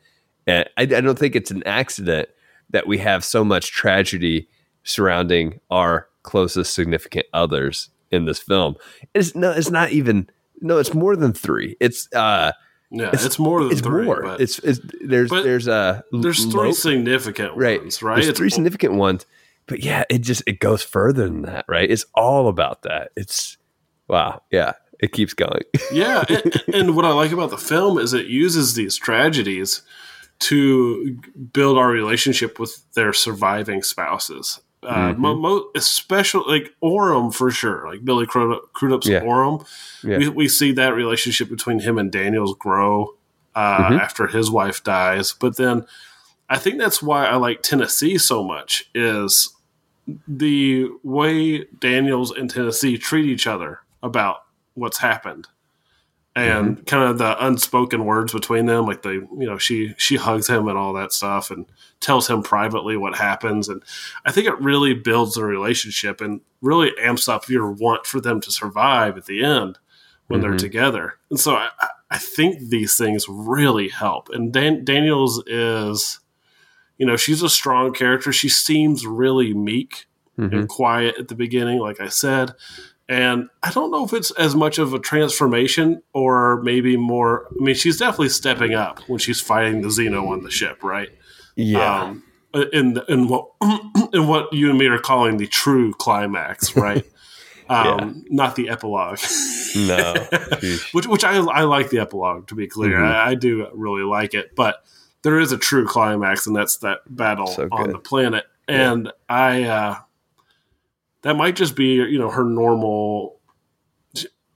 [0.47, 2.29] and I, I don't think it's an accident
[2.71, 4.49] that we have so much tragedy
[4.83, 8.75] surrounding our closest significant others in this film.
[9.15, 10.29] It's no, it's not even
[10.61, 11.77] no, it's more than three.
[11.81, 12.53] It's uh,
[12.93, 14.05] Yeah, it's, more than it's three.
[14.05, 14.37] more.
[14.41, 18.17] It's it's there's there's uh, a there's three significant right, ones, right?
[18.17, 19.27] There's It's- three significant ones,
[19.67, 21.89] but yeah, it just it goes further than that, right?
[21.89, 23.13] It's all about that.
[23.17, 23.59] It's
[24.09, 25.63] wow, yeah, it keeps going.
[25.93, 29.83] yeah, and, and what I like about the film is it uses these tragedies
[30.41, 31.17] to
[31.53, 34.61] build our relationship with their surviving spouses.
[34.83, 35.21] Uh, Mm-hmm.
[35.21, 39.21] mo- mo- especially like Oram for sure, like Billy Crudup- Crudup's Yeah.
[39.21, 39.63] Oram.
[40.03, 40.17] Yeah.
[40.19, 43.15] We, we see that relationship between him and Daniels grow
[43.55, 43.95] uh, Mm-hmm.
[44.01, 45.35] after his wife dies.
[45.39, 45.85] But then
[46.49, 49.55] I think that's why I like Tennessee so much is
[50.27, 55.47] the way Daniels and Tennessee treat each other about what's happened
[56.37, 56.85] and mm-hmm.
[56.85, 60.69] kind of the unspoken words between them like they you know she she hugs him
[60.69, 61.67] and all that stuff and
[61.99, 63.69] tells him privately what happens.
[63.69, 63.83] And
[64.25, 68.41] i think it really builds the relationship and really amps up your want for them
[68.43, 69.79] to survive at the end
[70.29, 70.59] when they're mm-hmm.
[70.59, 71.15] together.
[71.31, 74.29] And so I, I- think these things really help.
[74.31, 76.21] And Dan, daniels is
[76.99, 78.33] you know she's a strong character.
[78.33, 80.07] She seems really meek
[80.41, 80.67] and mm-hmm.
[80.67, 82.53] quiet at the beginning like i said
[83.11, 87.49] and I don't know if it's as much of a transformation or maybe more.
[87.61, 91.09] I mean, she's definitely stepping up when she's fighting the Xeno on the ship, right?
[91.57, 92.23] Yeah, Um,
[92.73, 93.49] in in what
[94.15, 97.05] in what you and me are calling the true climax, right?
[97.69, 99.19] um, Not the epilogue,
[99.77, 100.15] no,
[100.93, 102.99] which which I I like the epilogue to be clear.
[102.99, 103.13] Mhm.
[103.13, 104.85] I, I do really like it, but
[105.23, 108.45] there is a true climax, and that's that battle So on the planet.
[108.69, 109.97] And I uh,
[111.23, 113.39] that might just be you know her normal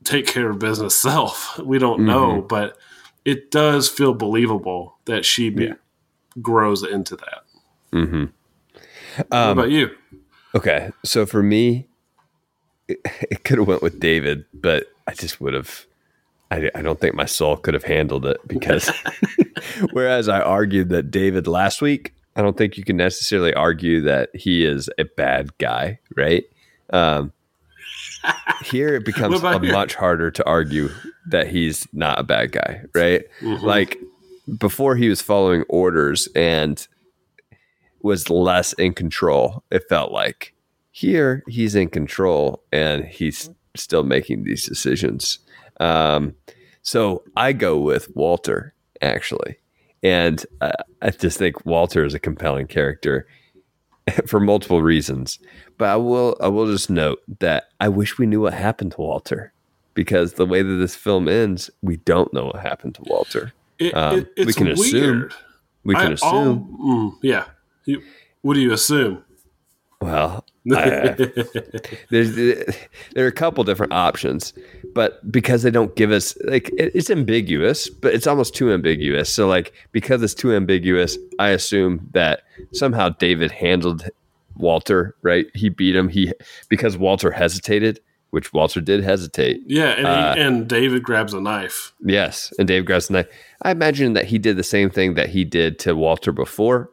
[0.05, 1.59] take care of business self.
[1.59, 2.47] We don't know, Mm-hmm.
[2.49, 2.77] but
[3.25, 5.75] it does feel believable that she be, Yeah.
[6.43, 7.45] grows into that.
[7.91, 8.25] hmm
[9.17, 9.91] what Um, about you?
[10.55, 11.89] Okay, so for me,
[12.89, 12.99] it,
[13.31, 15.87] it could have went with David, but I just would have.
[16.51, 18.91] I, I don't think my soul could have handled it because,
[19.93, 24.29] whereas I argued that David last week, I don't think you can necessarily argue that
[24.35, 26.45] he is a bad guy, right?
[26.95, 27.33] Um,
[28.65, 29.73] here it becomes a here?
[29.73, 30.89] much harder to argue
[31.27, 33.25] that he's not a bad guy, right?
[33.41, 33.65] Mm-hmm.
[33.65, 33.99] Like
[34.59, 36.87] before he was following orders and
[38.03, 40.55] was less in control, it felt like.
[40.91, 45.41] Here he's in control and he's still making these decisions.
[45.81, 46.35] Um,
[46.83, 49.57] so I go with Walter actually,
[50.05, 50.71] and uh,
[51.03, 53.27] I just think Walter is a compelling character
[54.27, 55.39] for multiple reasons.
[55.79, 59.01] But I will I will just note that I wish we knew what happened to
[59.01, 59.53] Walter
[59.95, 63.53] because the way that this film ends, we don't know what happened to Walter.
[63.79, 65.31] It, um, it- we can assume-
[65.85, 66.29] We can I- assume.
[66.81, 67.45] all- mm, yeah.
[67.85, 68.03] You,
[68.43, 69.24] what do you assume?
[70.05, 71.17] Well, I,
[72.11, 74.53] there's there are a couple different options,
[74.95, 79.33] but because they don't give us like it, it's ambiguous, but it's almost too ambiguous.
[79.33, 84.09] So like because it's too ambiguous, I assume that somehow David handled
[84.57, 85.47] Walter right.
[85.55, 86.09] He beat him.
[86.09, 86.33] He
[86.69, 89.63] because Walter hesitated, which Walter did hesitate.
[89.67, 91.93] yeah, and, Uh, he, and David grabs a knife.
[92.05, 93.27] Yes, and Dave grabs a knife.
[93.63, 96.91] I imagine that he did the same thing that he did to Walter before,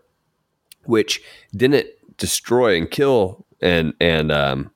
[0.86, 1.22] which
[1.56, 4.72] didn't destroy and kill and and um,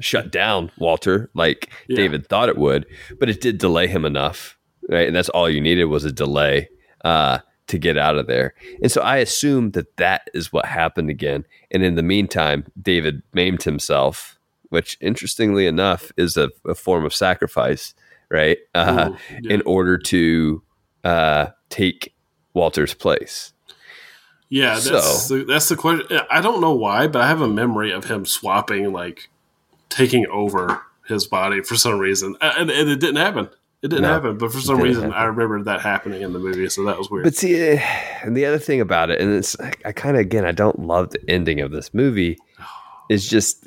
[0.00, 1.96] shut down Walter like Yeah.
[1.96, 2.86] David thought it would,
[3.18, 4.56] but it did delay him enough,
[4.88, 5.06] right?
[5.06, 6.68] And that's all you needed was a delay
[7.04, 8.54] uh, to get out of there.
[8.82, 11.44] And so I assume that that is what happened again.
[11.70, 14.38] And in the meantime, David maimed himself,
[14.70, 17.94] which interestingly enough is a, a form of sacrifice,
[18.30, 18.58] right?
[18.74, 19.54] Uh, Ooh, yeah.
[19.54, 20.62] in order to
[21.04, 22.14] uh, take
[22.54, 23.52] Walter's place.
[24.52, 26.06] Yeah, that's So- the, that's the question.
[26.30, 29.30] I don't know why, but I have a memory of him swapping, like
[29.88, 33.48] taking over his body for some reason, and, and it didn't happen.
[33.80, 35.16] It didn't No, happen, but for some reason, happen.
[35.16, 37.24] I remember that happening in the movie, so that was weird.
[37.24, 37.80] But see, eh,
[38.22, 40.80] and the other thing about it, and it's I, I kind of again, I don't
[40.80, 42.38] love the ending of this movie.
[43.08, 43.66] Is just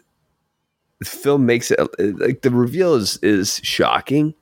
[0.99, 4.33] the film makes it like the reveal is is shocking,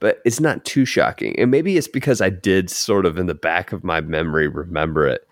[0.00, 1.38] but it's not too shocking.
[1.38, 5.06] And maybe it's because I did sort of in the back of my memory remember
[5.06, 5.26] it.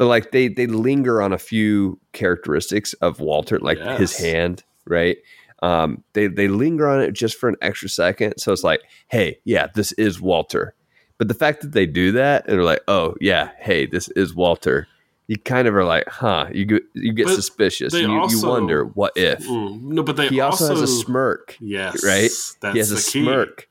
[0.00, 5.18] But like they they linger on a few characteristics of Walter, like his hand, right?
[5.62, 9.40] Um, they they linger on it just for an extra second, so it's like, hey,
[9.44, 10.74] yeah, this is Walter.
[11.18, 14.34] But the fact that they do that and they're like, oh yeah, hey, this is
[14.34, 14.88] Walter,
[15.26, 16.46] you kind of are like, huh?
[16.50, 17.92] You get you get But suspicious.
[17.92, 19.46] they And you, you wonder what if.
[19.46, 22.30] Mm, no, but they He also, also, has a smirk, Yes, right?
[22.62, 23.22] That's he has the a key.
[23.24, 23.68] smirk.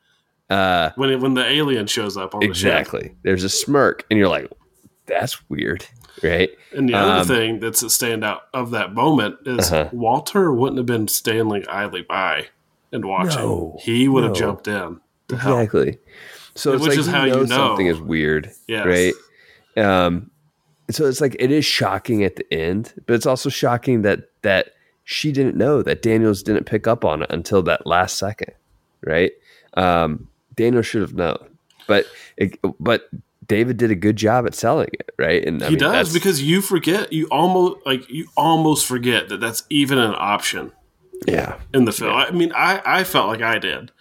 [0.48, 3.16] Uh, when it, when the alien shows up on exactly.
[3.24, 4.48] There's a smirk, and you're like,
[5.08, 5.88] that's weird,
[6.24, 6.50] right?
[6.76, 9.90] And the other Um, thing that's a standout of that moment is Uh-huh.
[9.92, 12.48] Walter wouldn't have been standing idly by
[12.92, 13.42] and watching.
[13.42, 15.60] No, he would have jumped in to help.
[15.60, 15.98] Exactly.
[16.56, 17.56] So it's Which like is how you know know.
[17.56, 18.86] something is weird, Yes.
[18.86, 19.14] right?
[19.86, 20.32] Um,
[20.90, 24.72] so it's like it is shocking at the end, but it's also shocking that that
[25.04, 28.54] she didn't know that Daniels didn't pick up on it until that last second,
[29.06, 29.32] right?
[29.76, 31.38] Um, Daniel should have known,
[31.88, 32.06] but
[32.38, 33.10] it, but
[33.50, 35.44] David did a good job at selling it, right?
[35.46, 39.42] And I he mean, does because you forget you almost like you almost forget that
[39.42, 40.72] that's even an option
[41.28, 42.16] yeah, in the film.
[42.16, 43.92] I mean, I I felt like I did.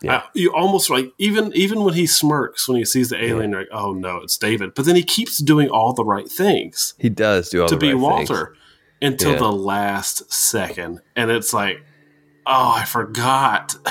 [0.00, 0.16] Yeah.
[0.16, 3.60] I, you almost like even even when he smirks when he sees the alien, you're
[3.60, 4.74] like, oh no, it's David.
[4.74, 7.80] But then he keeps doing all the right things he does do all the right
[7.80, 7.92] things.
[7.92, 8.56] to be right Walter
[9.00, 9.38] until Yeah.
[9.38, 11.82] the last second, and it's like,
[12.46, 13.74] oh, I forgot.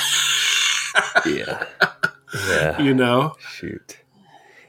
[1.25, 1.65] Yeah,
[2.49, 2.81] yeah.
[2.81, 3.97] you know, Shoot.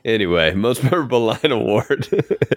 [0.05, 2.09] Anyway, most memorable line award.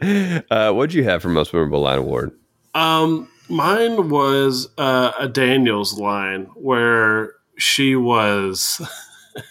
[0.52, 2.32] uh, what'd you have for most memorable line award?
[2.74, 8.82] Um, mine was uh, a Daniels line where she was.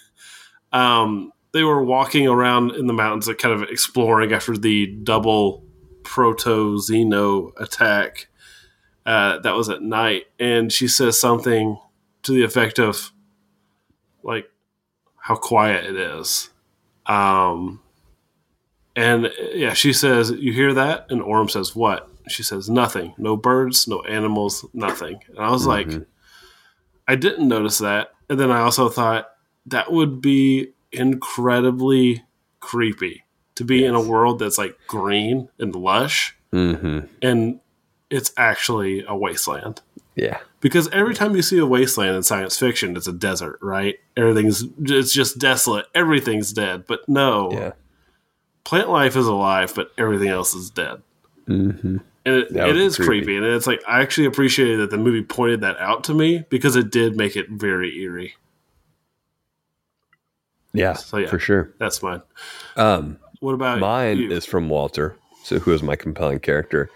[0.73, 5.65] um, they were walking around in the mountains, like kind of exploring after the double
[6.03, 8.29] proto Xeno attack.
[9.07, 11.79] Uh, that was at night, and she says something
[12.23, 13.13] to the effect of,
[14.23, 14.51] like,
[15.17, 16.49] how quiet it is.
[17.05, 17.83] Um,
[18.97, 23.15] and uh, yeah, she says, "You hear that?" And Oram says, "What?" She says, "Nothing.
[23.19, 25.89] No birds, no animals, nothing." And I was like,
[27.07, 28.13] I didn't notice that.
[28.31, 29.31] And then I also thought
[29.67, 32.23] that would be incredibly
[32.61, 33.25] creepy
[33.57, 37.07] to be in a world that's like green and lush, Mm-hmm.
[37.21, 37.61] and
[38.11, 39.81] it's actually a wasteland.
[40.15, 40.39] Yeah.
[40.61, 43.97] Because every time you see a wasteland in science fiction, it's a desert, right?
[44.17, 45.87] Everything's it's just desolate.
[45.97, 46.87] Everything's dead.
[46.87, 47.73] But no, Yeah.
[48.65, 51.03] Plant life is alive, but everything else is dead.
[51.49, 51.99] Mm-hmm.
[52.27, 53.09] And it, it is creepy.
[53.27, 53.37] creepy.
[53.37, 56.75] And it's like, I actually appreciated that the movie pointed that out to me because
[56.75, 58.35] it did make it very eerie.
[60.73, 61.29] Yeah, So, yeah.
[61.29, 61.73] for sure.
[61.79, 62.23] That's mine.
[62.77, 64.31] Um, What about mine you?
[64.33, 65.17] is from Walter.
[65.45, 66.91] So, who is my compelling character?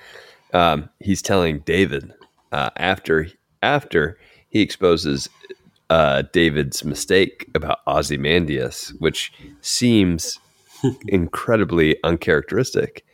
[0.52, 2.12] Um, he's telling David
[2.50, 3.28] uh, after
[3.62, 5.28] after he exposes
[5.90, 10.40] uh, David's mistake about Ozymandias, which seems
[11.08, 13.04] incredibly uncharacteristic.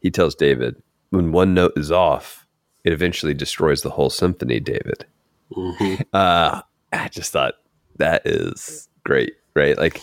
[0.00, 0.76] He tells David,
[1.10, 2.46] "When one note is off,
[2.84, 5.06] it eventually destroys the whole symphony." David.
[5.52, 6.04] Mhm.
[6.12, 6.62] Uh,
[6.92, 7.54] I just thought
[7.98, 9.76] that is great, right?
[9.78, 10.00] Like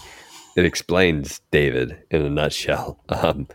[0.56, 3.00] it explains David in a nutshell.
[3.10, 3.48] Um,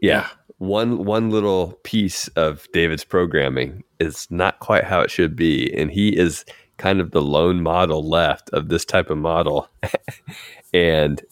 [0.00, 0.28] yeah,
[0.58, 5.90] one one little piece of David's programming is not quite how it should be, and
[5.90, 6.44] he is
[6.76, 9.68] kind of the lone model left of this type of model,
[10.72, 11.22] and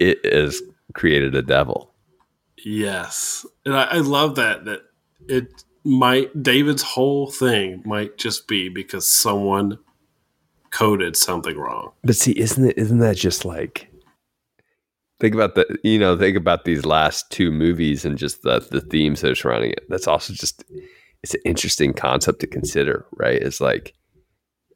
[0.00, 0.60] it has
[0.96, 1.94] created a devil.
[2.64, 4.80] Yes, and I, I love that that
[5.28, 9.78] it might David's whole thing might just be because someone
[10.70, 11.92] coded something wrong.
[12.02, 12.76] But see, isn't it?
[12.76, 13.88] Isn't that just like?
[15.18, 18.80] Think about the, you know, think about these last two movies and just the the
[18.80, 19.86] themes that are surrounding it.
[19.88, 20.64] That's also just,
[21.22, 23.40] it's an interesting concept to consider, right?
[23.40, 23.94] It's like,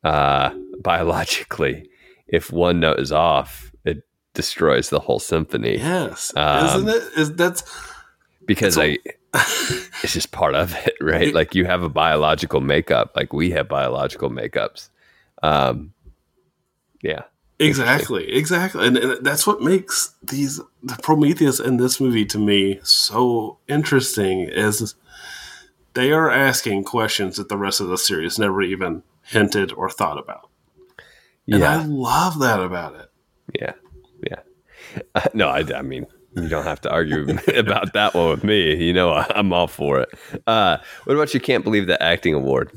[0.02, 0.50] uh,
[0.82, 1.90] biologically,
[2.26, 3.69] if one note is off, it
[4.40, 5.76] destroys the whole symphony.
[5.76, 7.02] Yes, Um, isn't it?
[7.18, 7.62] Is that's
[8.46, 8.98] because I,
[10.02, 11.34] it's just part of it, right?
[11.34, 14.88] Like you have a biological makeup, like we have biological makeups.
[15.42, 15.92] Um,
[17.02, 17.22] yeah,
[17.60, 22.80] Exactly, exactly, and, and that's what makes these the Prometheus in this movie to me
[22.82, 24.48] so interesting.
[24.48, 24.94] Is
[25.92, 30.18] they are asking questions that the rest of the series never even hinted or thought
[30.18, 30.48] about,
[31.46, 33.10] and I love that about it.
[33.52, 33.89] yeah, yeah.
[35.14, 37.26] Uh, no, I, I mean, you don't have to argue
[37.56, 38.76] about that one with me.
[38.84, 40.08] You know, I- I'm all for it.
[40.46, 41.40] Uh, what about you?
[41.40, 42.70] Can't believe the acting award.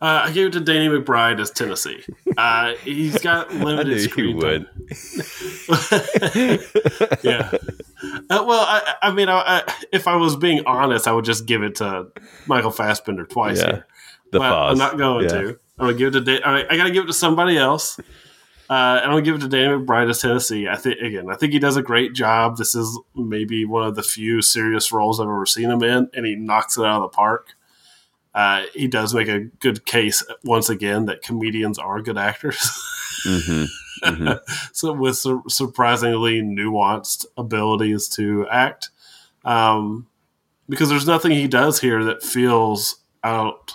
[0.00, 2.04] Uh, I gave it to Danny McBride as Tennessee.
[2.36, 4.66] Uh, he's got I limited you screen time.
[4.78, 4.88] would.
[7.24, 7.50] yeah.
[8.30, 11.46] Uh, well, I, I mean, I, I, if I was being honest, I would just
[11.46, 12.06] give it to
[12.46, 13.58] Michael Fassbender twice.
[13.58, 13.86] Yeah, Here.
[14.32, 14.72] the But pause.
[14.72, 15.30] I'm not going Yeah.
[15.40, 15.48] to.
[15.80, 16.40] I'm gonna give it to.
[16.44, 17.98] Right, I got to give it to somebody else.
[18.70, 20.68] Uh, and gonna give it to Danny McBride as Tennessee.
[20.68, 22.58] I think again, I think he does a great job.
[22.58, 26.26] This is maybe one of the few serious roles I've ever seen him in, and
[26.26, 27.54] he knocks it out of the park.
[28.34, 32.70] Uh, he does make a good case once again that comedians are good actors.
[33.24, 33.64] hmm
[34.72, 38.90] so with sur- surprisingly nuanced abilities to act
[39.44, 40.06] um,
[40.68, 43.74] because there's nothing he does here that feels out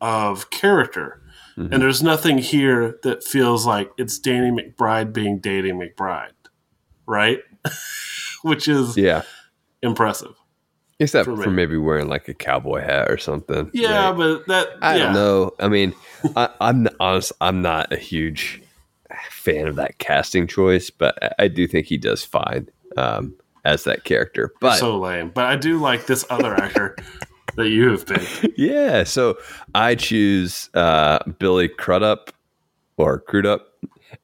[0.00, 1.20] of character
[1.56, 6.32] and there's nothing here that feels like it's danny mcbride being danny mcbride
[7.06, 7.40] right
[8.42, 9.22] which is Yeah,
[9.82, 10.34] impressive
[11.00, 13.70] except For for, maybe wearing like a cowboy hat or something.
[13.72, 14.16] yeah right?
[14.16, 15.50] but that I yeah don't know.
[15.58, 15.94] I mean,
[16.36, 17.32] I, I'm n- honest.
[17.40, 18.62] I'm not a huge
[19.30, 23.34] fan of that casting choice, but I, I do think he does fine um,
[23.64, 24.52] as that character.
[24.60, 26.96] But so lame but i do like this other actor
[27.56, 29.38] that you have picked yeah, so
[29.74, 32.32] I choose uh, Billy Crudup
[32.96, 33.66] or Crudup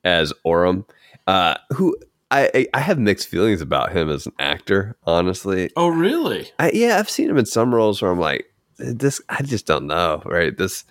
[0.04, 0.86] as Oram,
[1.26, 1.96] uh, who
[2.30, 4.96] I, I have mixed feelings about him as an actor.
[5.04, 8.46] Honestly, oh really I, yeah, I've seen him in some roles where I'm like,
[8.80, 9.20] this.
[9.28, 10.56] I just don't know, right?
[10.56, 10.84] This.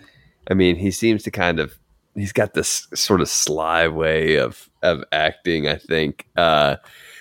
[0.50, 1.78] I mean, he seems to kind of.
[2.16, 5.68] He's got this sort of sly way of of acting.
[5.68, 6.78] I think, uh,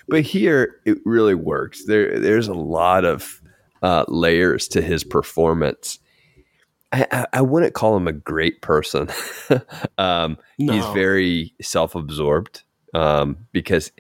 [0.09, 1.85] but here it really works.
[1.85, 3.38] There, there's a lot of
[3.83, 5.99] uh, layers to his performance.
[6.93, 9.09] I, I, I wouldn't call him a great person.
[9.99, 12.63] um, He's very self absorbed
[12.95, 13.93] um, because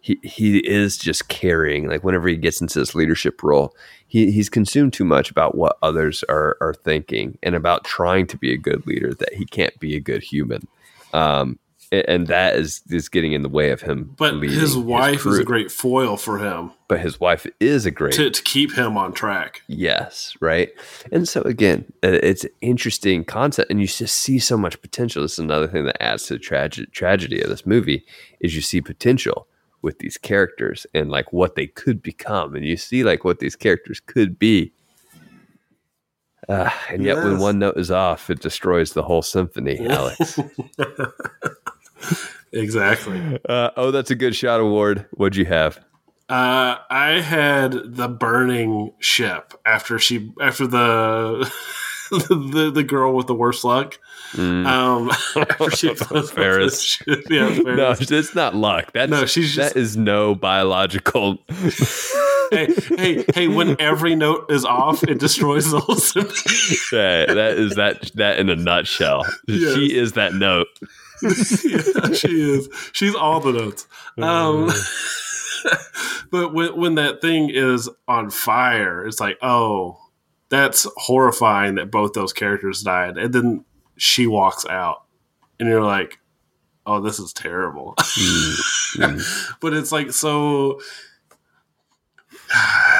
[0.00, 1.88] he he is just carrying.
[1.88, 3.74] Like whenever he gets into this leadership role,
[4.06, 8.38] he, he's consumed too much about what others are are thinking and about trying to
[8.38, 10.68] be a good leader that he can't be a good human.
[11.12, 11.58] Um,
[11.92, 14.14] and that is is getting in the way of him.
[14.16, 18.14] but his wife is a great foil for him But his wife is a great
[18.14, 19.62] to, to keep him on track.
[19.68, 20.70] Yes, right.
[21.12, 25.22] And so again, uh, it's an interesting concept, and you just see so much potential.
[25.22, 28.04] This is another thing that adds to the trage- tragedy of this movie
[28.40, 29.46] is you see potential
[29.82, 33.56] with these characters and like what they could become, and you see like what these
[33.56, 34.72] characters could be.
[36.48, 40.38] Uh, and yet, when one note is off, it destroys the whole symphony, Alex.
[42.52, 43.20] Exactly.
[43.48, 45.04] uh, oh, that's a good shot award.
[45.12, 45.78] What'd you have?
[46.28, 51.52] Uh, I had the burning ship after she after the
[52.10, 53.98] the the girl with the worst luck.
[54.38, 56.82] Um, after she blows up the Faris.
[56.82, 57.24] ship.
[57.28, 58.10] Yeah, Faris.
[58.10, 58.92] No, it's not luck.
[58.94, 61.38] That's No, she's just- that is no biological
[62.50, 63.48] hey, hey, hey!
[63.48, 66.76] When every note is off, it destroys the whole symphony.
[66.92, 69.24] that, that is that that in a nutshell.
[69.46, 69.74] Yes.
[69.74, 70.68] She is that note.
[71.22, 72.68] Yeah, she is.
[72.92, 73.86] She's all the notes.
[74.18, 74.70] Um,
[76.30, 79.98] but when when that thing is on fire, it's like, oh,
[80.48, 83.64] that's horrifying that both those characters died, and then
[83.96, 85.04] she walks out,
[85.58, 86.18] and you're like,
[86.86, 87.94] oh, this is terrible.
[89.60, 90.80] but it's like so.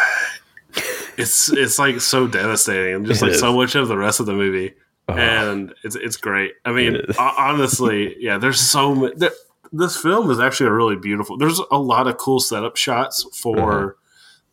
[1.19, 3.41] It's it's like so devastating, just It like is.
[3.41, 4.75] so much of the rest of the movie
[5.09, 6.53] Oh, and it's it's great.
[6.65, 7.17] I mean, It is.
[7.17, 8.39] ho- honestly, yeah.
[8.39, 9.11] There's so.
[9.17, 9.31] There,
[9.73, 11.37] this film is actually a really beautiful.
[11.39, 13.97] There's a lot of cool setup shots for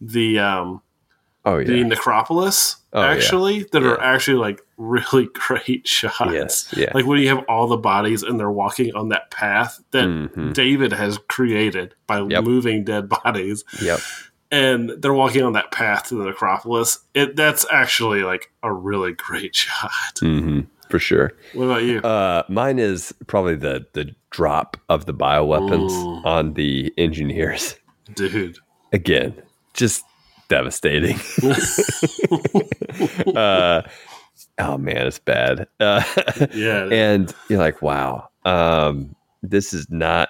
[0.02, 0.82] the um
[1.46, 3.12] oh the necropolis Oh, yeah.
[3.12, 6.32] actually that are actually like really great shots.
[6.32, 6.74] Yes.
[6.78, 6.92] Yeah.
[6.94, 10.54] Like when you have all the bodies and they're walking on that path that Mhm.
[10.54, 12.44] David has created by Yep.
[12.44, 14.00] moving dead bodies, Yep.
[14.54, 17.00] And they're walking on that path to the necropolis.
[17.14, 19.92] It that's actually like a really great shot.
[20.20, 21.32] hmm for sure.
[21.54, 22.00] What about you?
[22.02, 26.22] Uh, mine is probably the the drop of the bioweapons Ooh.
[26.24, 27.76] on the engineers.
[28.14, 28.60] Dude.
[28.92, 29.34] Again,
[29.74, 30.04] just
[30.50, 31.18] devastating.
[33.36, 33.82] uh,
[34.60, 35.68] oh man, it's bad.
[35.80, 36.04] Uh,
[36.54, 36.90] Yeah.
[36.92, 40.30] and you're like, wow, um, this is not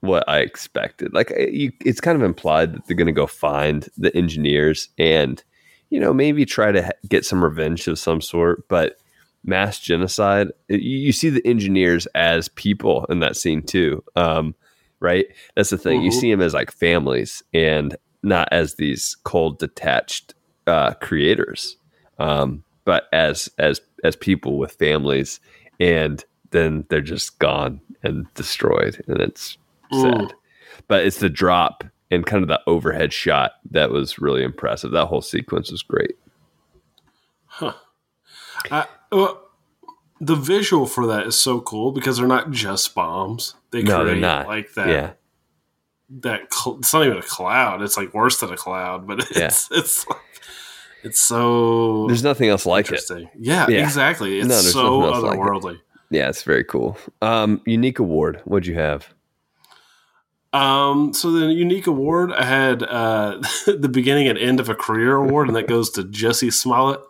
[0.00, 1.12] what I expected.
[1.12, 5.42] Like, you, it's kind of implied that they're going to go find the engineers and,
[5.90, 8.68] you know, maybe try to get some revenge of some sort.
[8.68, 8.98] But
[9.44, 14.54] mass genocide, you, you see the engineers as people in that scene too, um,
[15.00, 15.26] right?
[15.54, 16.02] That's the thing.
[16.02, 16.20] You Mhm.
[16.20, 20.34] see them as like families and not as these cold, detached
[20.66, 21.76] uh, creators,
[22.18, 25.38] um, but as as as people with families,
[25.78, 29.58] and then they're just gone and destroyed, and it's
[29.92, 30.34] sad.
[30.88, 34.92] But it's the drop and kind of the overhead shot that was really impressive.
[34.92, 36.16] That whole sequence was great.
[38.70, 39.42] I, well,
[40.20, 43.54] the visual for that is so cool because they're not just bombs.
[43.70, 44.46] They No, they're create not.
[44.46, 44.88] like that.
[44.88, 45.12] Yeah,
[46.20, 47.82] That cl- it's not even a cloud.
[47.82, 50.18] It's like worse than a cloud, but it's it's like,
[51.02, 53.02] it's so there's nothing else like it.
[53.38, 53.82] Yeah, Yeah.
[53.84, 54.38] exactly.
[54.38, 55.40] It's No, so else like it.
[55.40, 55.80] otherworldly.
[56.10, 56.96] Yeah, it's very cool.
[57.20, 58.40] Um, unique award.
[58.44, 59.12] What'd you have?
[60.56, 65.16] Um, so the unique award I had uh, the beginning and end of a career
[65.16, 67.00] award, and that goes to Jussie Smollett.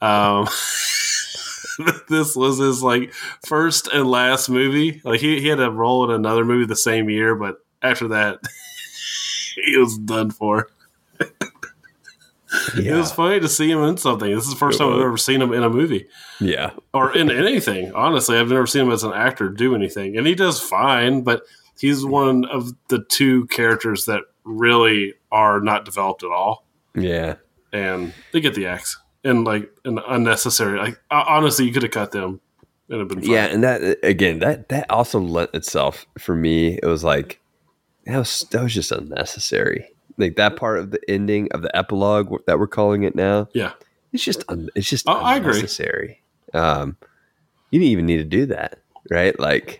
[0.00, 0.46] Um,
[2.08, 3.12] this was his like
[3.46, 5.00] first and last movie.
[5.04, 8.40] Like he, he had a role in another movie the same year, but after that,
[9.64, 10.68] he was done for.
[12.76, 14.34] It was funny to see him in something.
[14.34, 16.08] This is the first time I've ever seen him in a movie
[16.40, 17.92] yeah, or in anything.
[17.94, 21.22] Honestly, I've never seen him as an actor do anything, and he does fine.
[21.22, 21.44] But
[21.80, 27.36] he's one of the two characters that really are not developed at all, yeah.
[27.72, 30.78] and they get the axe and like an unnecessary.
[30.78, 32.40] Like honestly, you could have cut them
[32.88, 33.30] and have been fine.
[33.30, 36.78] Yeah, and that again, that that also lent itself for me.
[36.82, 37.40] It was like
[38.06, 39.88] that was that was just unnecessary.
[40.16, 43.48] Like that part of the ending of the epilogue that we're calling it now.
[43.54, 43.72] yeah,
[44.12, 46.22] It's just un, it's just Oh, unnecessary.
[46.52, 46.96] Um,
[47.70, 49.38] you didn't even need to do that, right?
[49.38, 49.78] Like,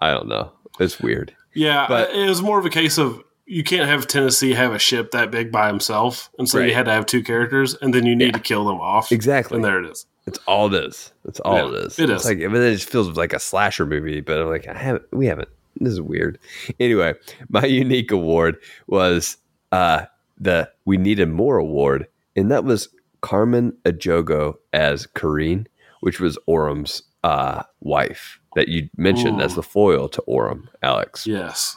[0.00, 0.52] I don't know.
[0.78, 1.34] It's weird.
[1.54, 1.86] yeah.
[1.88, 3.22] But- it was more of a case of.
[3.50, 6.68] You can't have Tennessee have a ship that big by himself, and so Right.
[6.68, 8.32] you had to have two characters, and then you need Yeah.
[8.32, 9.10] to kill them off.
[9.10, 9.56] Exactly.
[9.56, 10.04] and there it is.
[10.26, 11.12] It's all it is.
[11.24, 11.98] It's all Yeah, it is.
[11.98, 12.28] it It's is.
[12.28, 15.24] like but it just feels like a slasher movie, but I'm like, I haven't we
[15.26, 15.48] haven't
[15.80, 16.38] this is weird.
[16.78, 17.14] Anyway,
[17.48, 19.38] my unique award was
[19.72, 20.02] uh
[20.38, 22.06] the We Needed More award,
[22.36, 22.90] and that was
[23.22, 25.66] Carmen Ejogo as Karine,
[26.00, 29.44] which was Oram's uh wife that you mentioned Ooh.
[29.44, 31.76] as the foil to Oram, Alex Yes.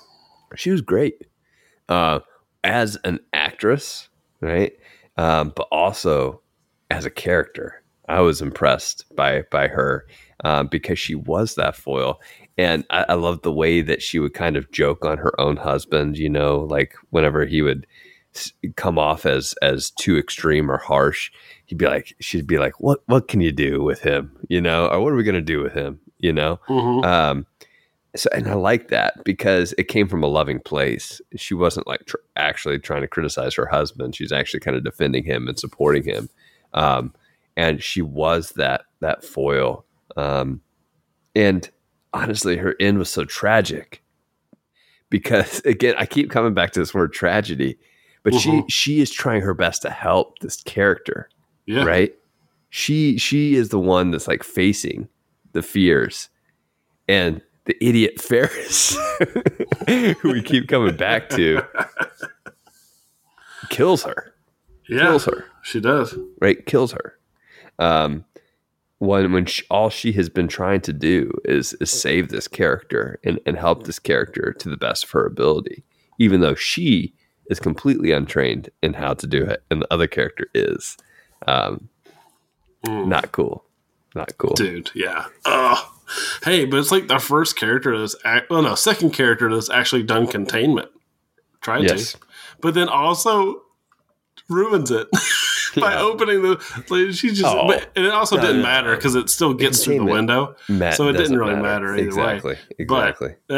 [0.55, 1.25] she was great
[1.89, 2.19] uh,
[2.63, 4.07] as an actress,
[4.39, 4.73] right?
[5.17, 6.41] Um, but also
[6.89, 7.83] as a character.
[8.07, 10.05] I was impressed by by her
[10.43, 12.19] um, because she was that foil,
[12.57, 15.57] and I, I loved the way that she would kind of joke on her own
[15.57, 16.17] husband.
[16.17, 17.87] You know, like whenever he would
[18.75, 21.31] come off as as too extreme or harsh,
[21.65, 24.31] he'd be like, she'd be like, "What what can you do with him?
[24.49, 25.99] You know, or what are we gonna do with him?
[26.19, 27.45] You know?" hmm Um,
[28.15, 31.21] so, and I like that because it came from a loving place.
[31.37, 34.15] She wasn't like tr- actually trying to criticize her husband.
[34.15, 36.29] She's actually kind of defending him and supporting him.
[36.73, 37.13] Um,
[37.55, 39.85] and she was that that foil.
[40.17, 40.61] Um,
[41.35, 41.69] and
[42.13, 44.03] honestly, her end was so tragic
[45.09, 47.77] because again, I keep coming back to this word tragedy.
[48.23, 48.65] But she Mhm.
[48.69, 51.27] she is trying her best to help this character
[51.65, 51.83] Yeah.
[51.85, 52.13] right
[52.69, 55.07] she she is the one that's like facing
[55.53, 56.29] the fears
[57.07, 58.95] and the idiot Faris
[59.87, 61.61] who we keep coming back to
[63.69, 64.33] kills her
[64.87, 64.99] Yeah.
[65.01, 66.15] kills her She does.
[66.39, 67.17] right kills her
[67.79, 68.25] um
[68.99, 73.19] when when she, all she has been trying to do is is save this character
[73.23, 75.83] and, and help this character to the best of her ability
[76.19, 77.13] even though she
[77.47, 80.97] is completely untrained in how to do it and the other character is
[81.47, 81.89] um
[82.85, 83.07] Mm.
[83.07, 83.63] not cool
[84.15, 85.25] not cool Dude, yeah.
[85.45, 85.93] Oh.
[86.43, 90.03] Hey, but it's like the first character that's act- well, no, second character that's actually
[90.03, 90.89] done containment.
[91.61, 92.17] Tried yes to,
[92.59, 93.61] but then also
[94.49, 95.07] ruins it
[95.77, 96.01] by Yeah.
[96.01, 96.83] opening the.
[96.89, 97.67] Like, she just, Oh.
[97.67, 98.95] but, and it also No, didn't no, matter no.
[98.95, 100.55] because it still gets through the window.
[100.67, 102.35] So it didn't really matter either way.
[102.35, 103.35] exactly exactly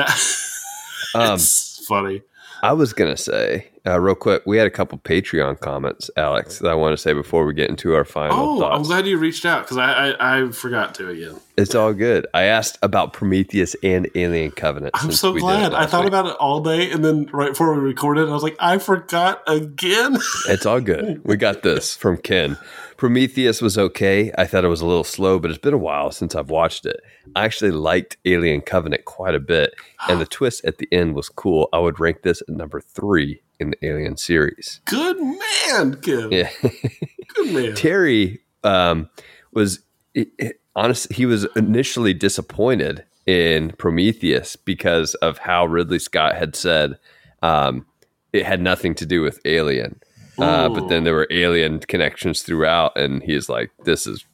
[1.15, 2.21] um it's funny.
[2.63, 4.43] I was gonna say uh, real quick.
[4.45, 7.69] We had a couple Patreon comments, Alex, that I want to say before we get
[7.69, 11.09] into our final Oh, I'm glad you reached out because I, I I forgot to
[11.09, 11.41] again.
[11.57, 12.25] It's all good.
[12.33, 14.95] I asked about Prometheus and Alien Covenant.
[14.95, 15.73] I'm so we did it glad.
[15.73, 16.07] I thought week.
[16.07, 19.43] about it all day, and then right before we recorded, I was like, I forgot
[19.45, 20.17] again.
[20.47, 21.21] It's all good.
[21.25, 22.57] We got this from Ken.
[23.03, 24.31] Prometheus was okay.
[24.37, 26.85] I thought it was a little slow, but it's been a while since I've watched
[26.85, 27.01] it.
[27.35, 29.73] I actually liked Alien Covenant quite a bit,
[30.07, 31.67] and the twist at the end was cool.
[31.73, 34.79] I would rank this at number three in the Alien series.
[34.85, 36.31] Good man, Kim.
[36.31, 36.49] Yeah.
[36.61, 37.75] Good man.
[37.75, 39.09] Terry um,
[39.51, 39.81] was
[40.13, 41.11] it, it- honest.
[41.11, 46.97] He was initially disappointed in Prometheus because of how Ridley Scott had said
[47.41, 47.85] um,
[48.31, 49.99] it had nothing to do with Alien.
[50.37, 54.25] Uh, but then there were alien connections throughout, and he's like, "This is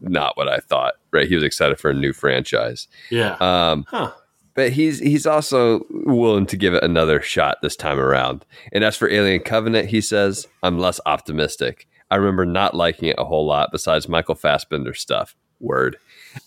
[0.00, 1.28] not what I thought." Right?
[1.28, 2.88] He was excited for a new franchise.
[3.10, 3.36] Yeah.
[3.40, 4.12] Um, huh.
[4.54, 8.44] but he's he's also willing to give it another shot this time around.
[8.72, 11.86] And as for Alien Covenant, he says, I'm less optimistic.
[12.10, 15.34] I remember not liking it a whole lot besides Michael Fassbender stuff.
[15.60, 15.96] Word.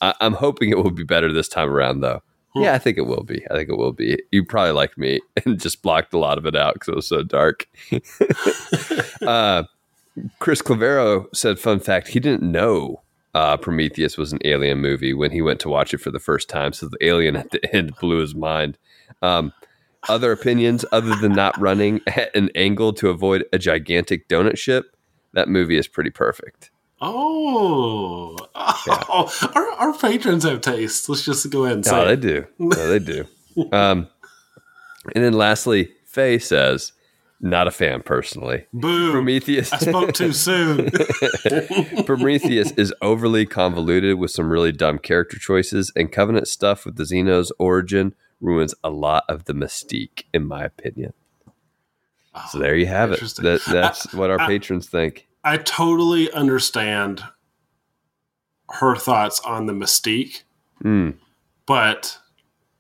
[0.01, 2.21] I, I'm hoping it will be better this time around, though.
[2.55, 3.45] Yeah, I think it will be.
[3.51, 4.21] I think it will be.
[4.31, 7.07] You probably like me and just blocked a lot of it out because it was
[7.07, 7.67] so dark.
[9.21, 9.63] uh,
[10.39, 13.01] Chris Clavero said, fun fact, he didn't know
[13.33, 16.49] uh, Prometheus was an alien movie when he went to watch it for the first
[16.49, 16.73] time.
[16.73, 18.79] So the alien at the end blew his mind.
[19.21, 19.53] Um,
[20.09, 24.95] other opinions, other than not running at an angle to avoid a gigantic donut ship,
[25.33, 26.71] that movie is pretty perfect.
[26.99, 31.07] Oh, oh our, our patrons have taste.
[31.09, 32.05] Let's just go ahead and say No, it.
[32.07, 32.47] they do.
[32.59, 33.25] No, they do.
[33.71, 34.07] Um,
[35.15, 36.93] and then lastly, Faye says,
[37.39, 38.65] not a fan personally.
[38.73, 39.11] Boo.
[39.11, 39.71] Prometheus.
[39.71, 40.89] I spoke too soon.
[42.05, 47.03] Prometheus is overly convoluted with some really dumb character choices, and Covenant stuff with the
[47.03, 51.13] Xenos origin ruins a lot of the mystique, in my opinion.
[52.51, 53.19] So there you have it.
[53.19, 55.26] That, that's what our I- patrons think.
[55.47, 57.23] I totally understand
[58.69, 60.43] her thoughts on the mystique,
[60.83, 61.15] Mm,
[61.65, 62.17] but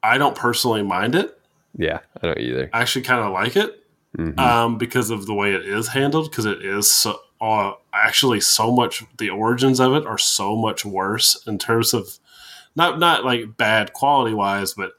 [0.03, 1.39] I don't personally mind it.
[1.77, 2.69] yeah, I don't either.
[2.73, 3.83] I actually kind of like it
[4.17, 4.37] Mhm.
[4.39, 6.29] um, because of the way it is handled.
[6.29, 9.03] Because it is so uh, actually so much.
[9.17, 12.17] The origins of it are so much worse in terms of
[12.75, 14.91] not not like bad quality wise, but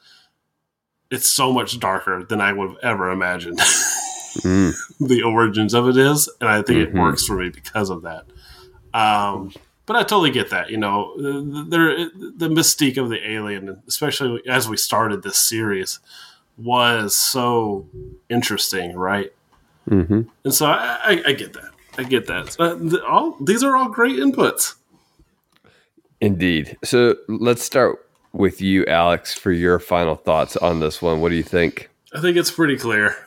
[1.11, 3.61] it's so much darker than I would have ever imagined.
[4.43, 6.83] Mm, the origins of it is, and I think Mhm.
[6.89, 8.25] it works for me because of that.
[8.95, 9.53] Um,
[9.87, 10.71] but I totally get that.
[10.71, 11.97] You know, the- there
[12.37, 15.99] the mystique of the alien, especially as we started this series,
[16.57, 17.87] was so
[18.29, 19.33] interesting, right?
[19.89, 21.71] hmm And so I, I, I get that.
[21.97, 22.57] I get that.
[22.61, 24.75] Uh, the, all these are all great inputs.
[26.21, 26.77] Indeed.
[26.85, 31.21] So let's start with you, Alex, for your final thoughts on this one.
[31.21, 31.89] What do you think?
[32.15, 33.17] I think it's pretty clear.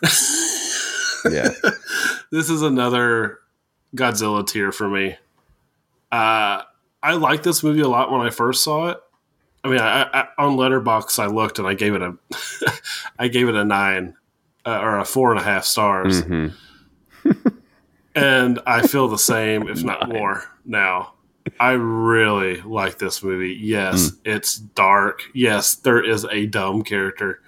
[1.30, 1.50] Yeah.
[2.32, 3.40] this is another
[3.96, 5.18] Godzilla tier for me.
[6.12, 6.64] Uh,
[7.04, 8.98] I liked this movie a lot when I first saw it.
[9.64, 12.18] I mean, I, I, on Letterboxd, I looked and I gave it a,
[13.20, 14.16] I gave it a nine
[14.66, 16.48] uh, or a four and a half stars, hmm
[18.16, 21.14] and I feel the same, if not more, now.
[21.60, 23.58] I really like this movie.
[23.60, 25.22] Yes, it's dark.
[25.34, 27.42] Yes, there is a dumb character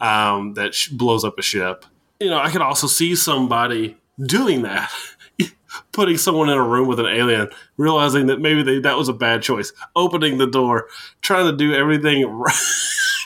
[0.00, 1.84] um, that sh- blows up a ship.
[2.20, 4.90] You know, I could also see somebody doing that,
[5.92, 9.12] putting someone in a room with an alien, realizing that maybe they, that was a
[9.12, 10.86] bad choice, opening the door,
[11.22, 12.54] trying to do everything, right,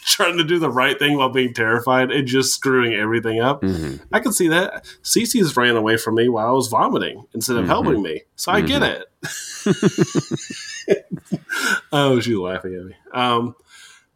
[0.07, 3.63] trying to do the right thing while being terrified, and just screwing everything up.
[3.63, 4.85] hmm I can see that.
[5.03, 7.69] Cece's ran away from me while I was vomiting instead of Mhm.
[7.69, 8.23] helping me.
[8.37, 9.05] So I get it.
[11.93, 12.95] oh, she's laughing at me.
[13.13, 13.55] Um,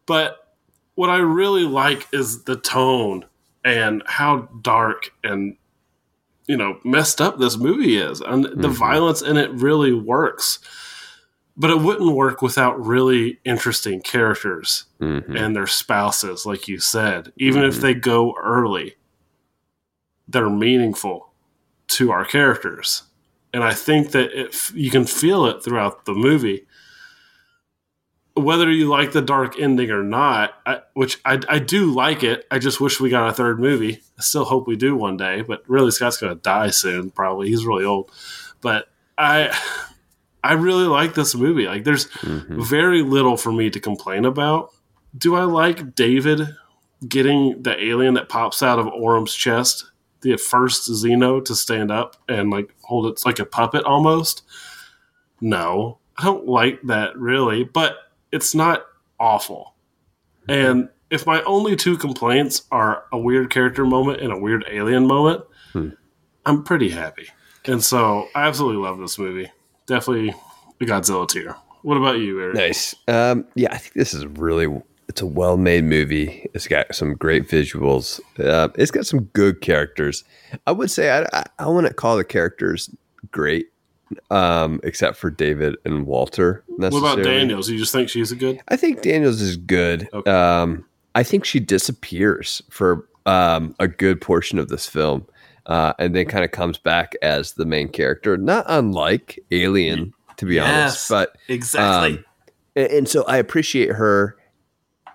[0.07, 0.55] but
[0.95, 3.25] what I really like is the tone
[3.63, 5.55] and how dark and
[6.47, 8.73] you know messed up this movie is, and the Mhm.
[8.77, 10.59] violence in it really works.
[11.55, 17.31] But it wouldn't work without really interesting characters hmm and their spouses, like you said.
[17.37, 17.81] Even if Mhm.
[17.81, 18.95] they go early,
[20.27, 21.31] they're meaningful
[21.89, 23.03] to our characters.
[23.53, 26.65] And I think that if you can feel it throughout the movie,
[28.35, 32.45] whether you like the dark ending or not, I, which I, I do like it.
[32.49, 34.01] I just wish we got a third movie.
[34.17, 37.49] I still hope we do one day, but Ridley Scott's going to die soon, probably.
[37.49, 38.11] He's really old.
[38.61, 39.57] But I.
[40.45, 41.67] I really like this movie.
[41.67, 44.71] Like, there's hmm very little for me to complain about.
[45.17, 46.41] Do I like David
[47.07, 49.85] getting the alien that pops out of Oram's chest,
[50.19, 54.43] the first Xeno to stand up and like hold it like a puppet almost?
[55.39, 57.95] No, I don't like that really, but
[58.33, 58.83] it's not
[59.19, 59.75] awful.
[60.49, 65.07] And if my only two complaints are a weird character moment and a weird alien
[65.07, 65.89] moment, Hmm.
[66.45, 67.27] I'm pretty happy.
[67.65, 69.49] And so I absolutely love this movie.
[69.87, 70.35] Definitely
[70.81, 71.55] a Godzilla tier.
[71.83, 72.55] What about you, Eric?
[72.55, 72.93] Nice.
[73.07, 74.67] Um, yeah, I think this is really
[75.09, 76.47] it's a well made movie.
[76.53, 78.19] It's got some great visuals.
[78.39, 80.23] Uh, it's got some good characters.
[80.67, 82.89] I would say I I, I wouldn't call the characters
[83.31, 83.67] great,
[84.29, 86.63] um, except for David and Walter.
[86.67, 87.23] What about.
[87.23, 87.69] Daniels?
[87.69, 88.61] You just think she's a good?
[88.67, 90.09] I think Daniels is good.
[90.13, 90.29] Okay.
[90.31, 90.85] Um,
[91.15, 95.25] I think she disappears for um, a good portion of this film,
[95.65, 100.45] uh, and then kind of comes back as the main character, not unlike Alien, to
[100.45, 101.09] be honest.
[101.09, 102.17] But Exactly.
[102.17, 102.25] um,
[102.75, 104.37] and, and so I appreciate her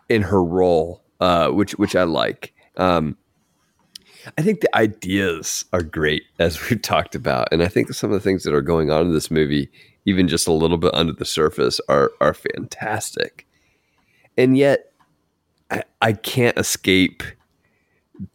[0.09, 2.55] in her role, uh, which which I like.
[2.77, 3.17] Um,
[4.37, 8.15] I think the ideas are great, as we've talked about, and I think some of
[8.15, 9.71] the things that are going on in this movie,
[10.05, 13.47] even just a little bit under the surface, are are fantastic.
[14.37, 14.93] And yet,
[15.71, 17.23] I, I can't escape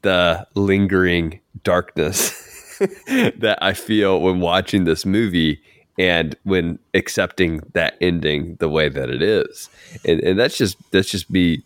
[0.01, 2.77] the lingering darkness
[3.07, 5.61] that I feel when watching this movie
[5.97, 9.69] and when accepting that ending the way that it is.
[10.05, 11.63] And, and that's just that's just me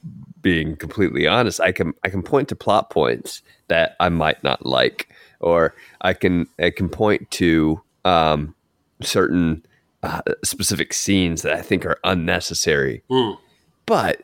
[0.48, 1.60] being completely honest.
[1.60, 5.10] I can I can point to plot points that I might not like,
[5.41, 8.56] or I can I can point to um,
[9.02, 9.66] certain
[10.04, 13.04] uh, specific scenes that I think are unnecessary.
[13.10, 13.38] Mm.
[13.86, 14.24] But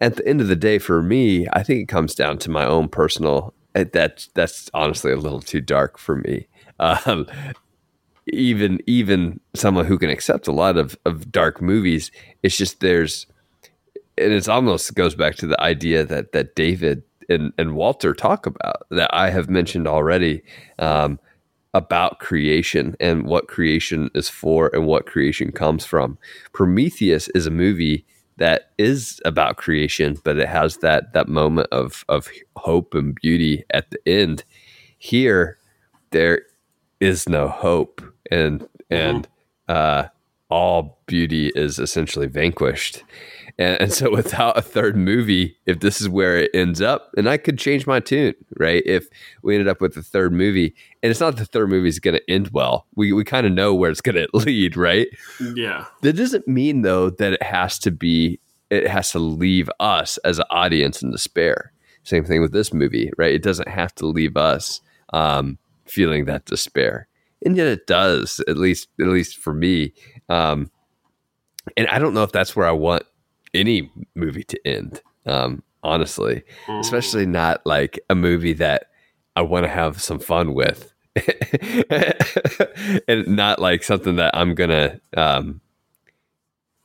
[0.00, 2.66] at the end of the day, for me, I think it comes down to my
[2.66, 3.54] own personal.
[3.76, 6.48] uh, That that's honestly a little too dark for me.
[6.80, 7.26] Um,
[8.26, 12.10] even even someone who can accept a lot of of dark movies,
[12.42, 13.26] it's just there's,
[14.18, 18.46] and it's almost goes back to the idea that that David and and Walter talk
[18.46, 20.42] about that I have mentioned already.
[20.78, 21.18] Um,
[21.74, 26.16] about creation and what creation is for and what creation comes from.
[26.52, 28.06] Prometheus is a movie
[28.38, 33.64] that is about creation, but it has that that moment of of hope and beauty
[33.70, 34.44] at the end.
[34.96, 35.58] Here,
[36.10, 36.42] there
[37.00, 38.00] is no hope,
[38.30, 39.28] and and
[39.68, 40.04] uh,
[40.48, 43.02] all beauty is essentially vanquished.
[43.58, 47.28] And, and so, without a third movie, if this is where it ends up, and
[47.28, 48.82] I could change my tune, right?
[48.86, 49.08] If
[49.42, 52.16] we ended up with a third movie, and it's not the third movie is going
[52.16, 55.08] to end well, we we kind of know where it's going to lead, right?
[55.54, 55.86] Yeah.
[56.02, 58.40] That doesn't mean though that it has to be
[58.70, 61.72] it has to leave us as an audience in despair.
[62.04, 63.34] Same thing with this movie, right?
[63.34, 64.80] It doesn't have to leave us
[65.12, 67.08] um, feeling that despair,
[67.44, 68.40] and yet it does.
[68.46, 69.92] At least, at least for me.
[70.28, 70.70] Um,
[71.76, 73.04] and I don't know if that's where I want
[73.58, 75.02] any movie to end.
[75.26, 78.86] Um, honestly, especially not like a movie that
[79.36, 80.92] I want to have some fun with.
[83.08, 85.60] and not like something that I'm gonna um,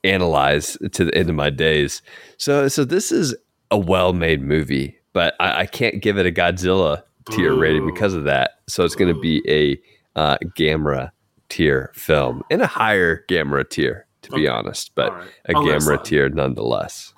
[0.04, 2.02] analyze to the end of my days.
[2.36, 3.34] So, so this is
[3.70, 8.24] a well-made movie, but I, I can't give it a Godzilla tier rating because of
[8.24, 8.60] that.
[8.68, 9.80] So it's going to be a
[10.18, 11.10] uh, Gamera
[11.48, 15.28] tier film and a higher Gamera tier, to be honest, but right.
[15.46, 16.04] a I'll let it Gamera slide.
[16.04, 17.14] tier nonetheless.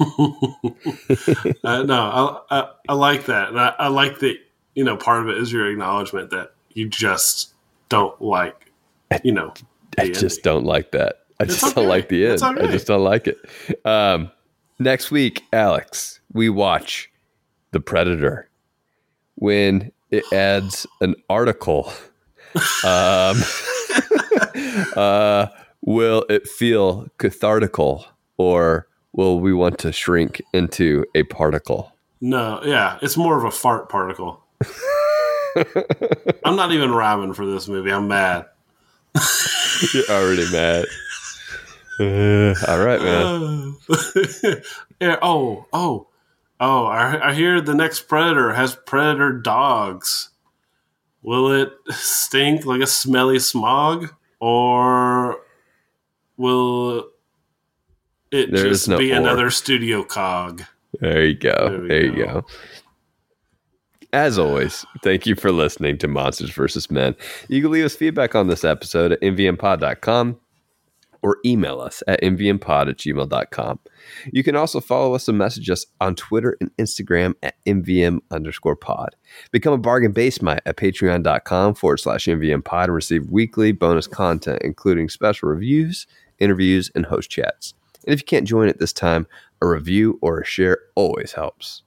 [0.00, 4.36] uh, no, I, I, I like that, and I, I like that.
[4.74, 7.52] You know, part of it is your acknowledgement that you just
[7.88, 8.72] don't like.
[9.22, 9.52] You know,
[9.98, 11.20] I just don't like that.
[11.38, 12.34] I It's just don't like the end.
[12.34, 13.38] It's I just don't like it.
[13.84, 14.30] Um,
[14.78, 17.10] next week, Alex, we watch
[17.72, 18.48] The Predator
[19.36, 21.92] when it adds an article.
[22.84, 23.36] Um,
[24.96, 25.46] uh,
[25.90, 28.04] will it feel cathartical
[28.36, 31.92] or will we want to shrink into a particle?
[32.20, 34.40] No, yeah, it's more of a fart particle.
[36.44, 37.90] I'm not even rhyming for this movie.
[37.90, 38.46] I'm mad.
[39.92, 40.84] You're already mad.
[41.98, 43.76] Uh, all right, man.
[45.00, 46.06] yeah, oh, oh,
[46.60, 46.84] oh!
[46.84, 50.30] I, I hear the next predator has predator dogs.
[51.22, 55.40] Will it stink like a smelly smog, or
[56.40, 57.08] will
[58.32, 59.16] it There just no be or.
[59.16, 60.62] another studio cog?
[61.00, 61.68] There you go.
[61.68, 62.26] There There, you go.
[62.40, 62.46] go.
[64.12, 66.90] As always, thank you for listening to Monsters vs.
[66.90, 67.14] Men.
[67.48, 70.36] You can leave us feedback on this episode at mvmpod.com
[71.22, 73.78] or email us at mvmpod at gmail.com.
[74.32, 78.74] You can also follow us and message us on Twitter and Instagram at mvm underscore
[78.74, 79.14] pod.
[79.52, 85.08] Become a bargain basemite at patreon.com forward slash mvmpod and receive weekly bonus content, including
[85.08, 86.06] special reviews,
[86.40, 87.74] interviews, and host chats.
[88.04, 89.26] And if you can't join at this time,
[89.60, 91.82] a review or a share always helps.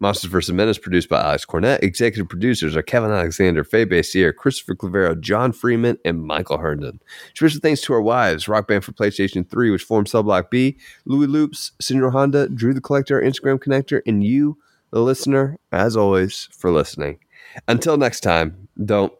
[0.00, 0.52] Monsters vs.
[0.52, 1.82] Men is produced by Alex Cornett.
[1.82, 7.00] Executive producers are Kevin Alexander, Faye Basier, Christopher Clavero, John Freeman, and Michael Herndon.
[7.34, 10.78] Special thanks to our wives, Rock Band for PlayStation 3, which formed Cell Block B,
[11.04, 14.58] Louis Loops, Senior Honda, Drew the Collector, Instagram Connector, and you,
[14.90, 17.20] the listener, as always, for listening.
[17.68, 19.12] Until next time, don't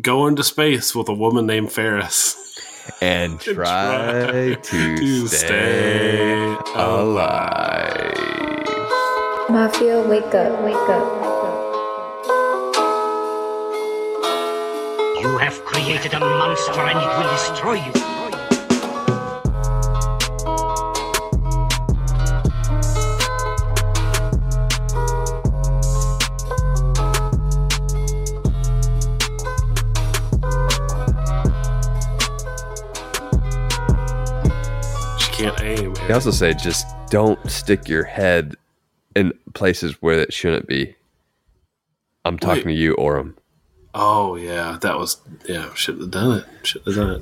[0.00, 2.36] Go into space with a woman named Faris.
[3.00, 8.14] and try, Try to, to stay, stay alive.
[9.48, 11.28] Mafia, wake up, wake up.
[15.20, 18.27] You have created a monster and it will destroy you.
[35.76, 38.54] They also say just don't stick your head
[39.14, 40.94] in places where it shouldn't be.
[42.24, 42.74] I'm talking Wait.
[42.74, 43.36] to you, Oram.
[43.94, 45.72] Oh yeah, that was yeah.
[45.74, 46.44] Should have done it.
[46.66, 47.16] Should have done it.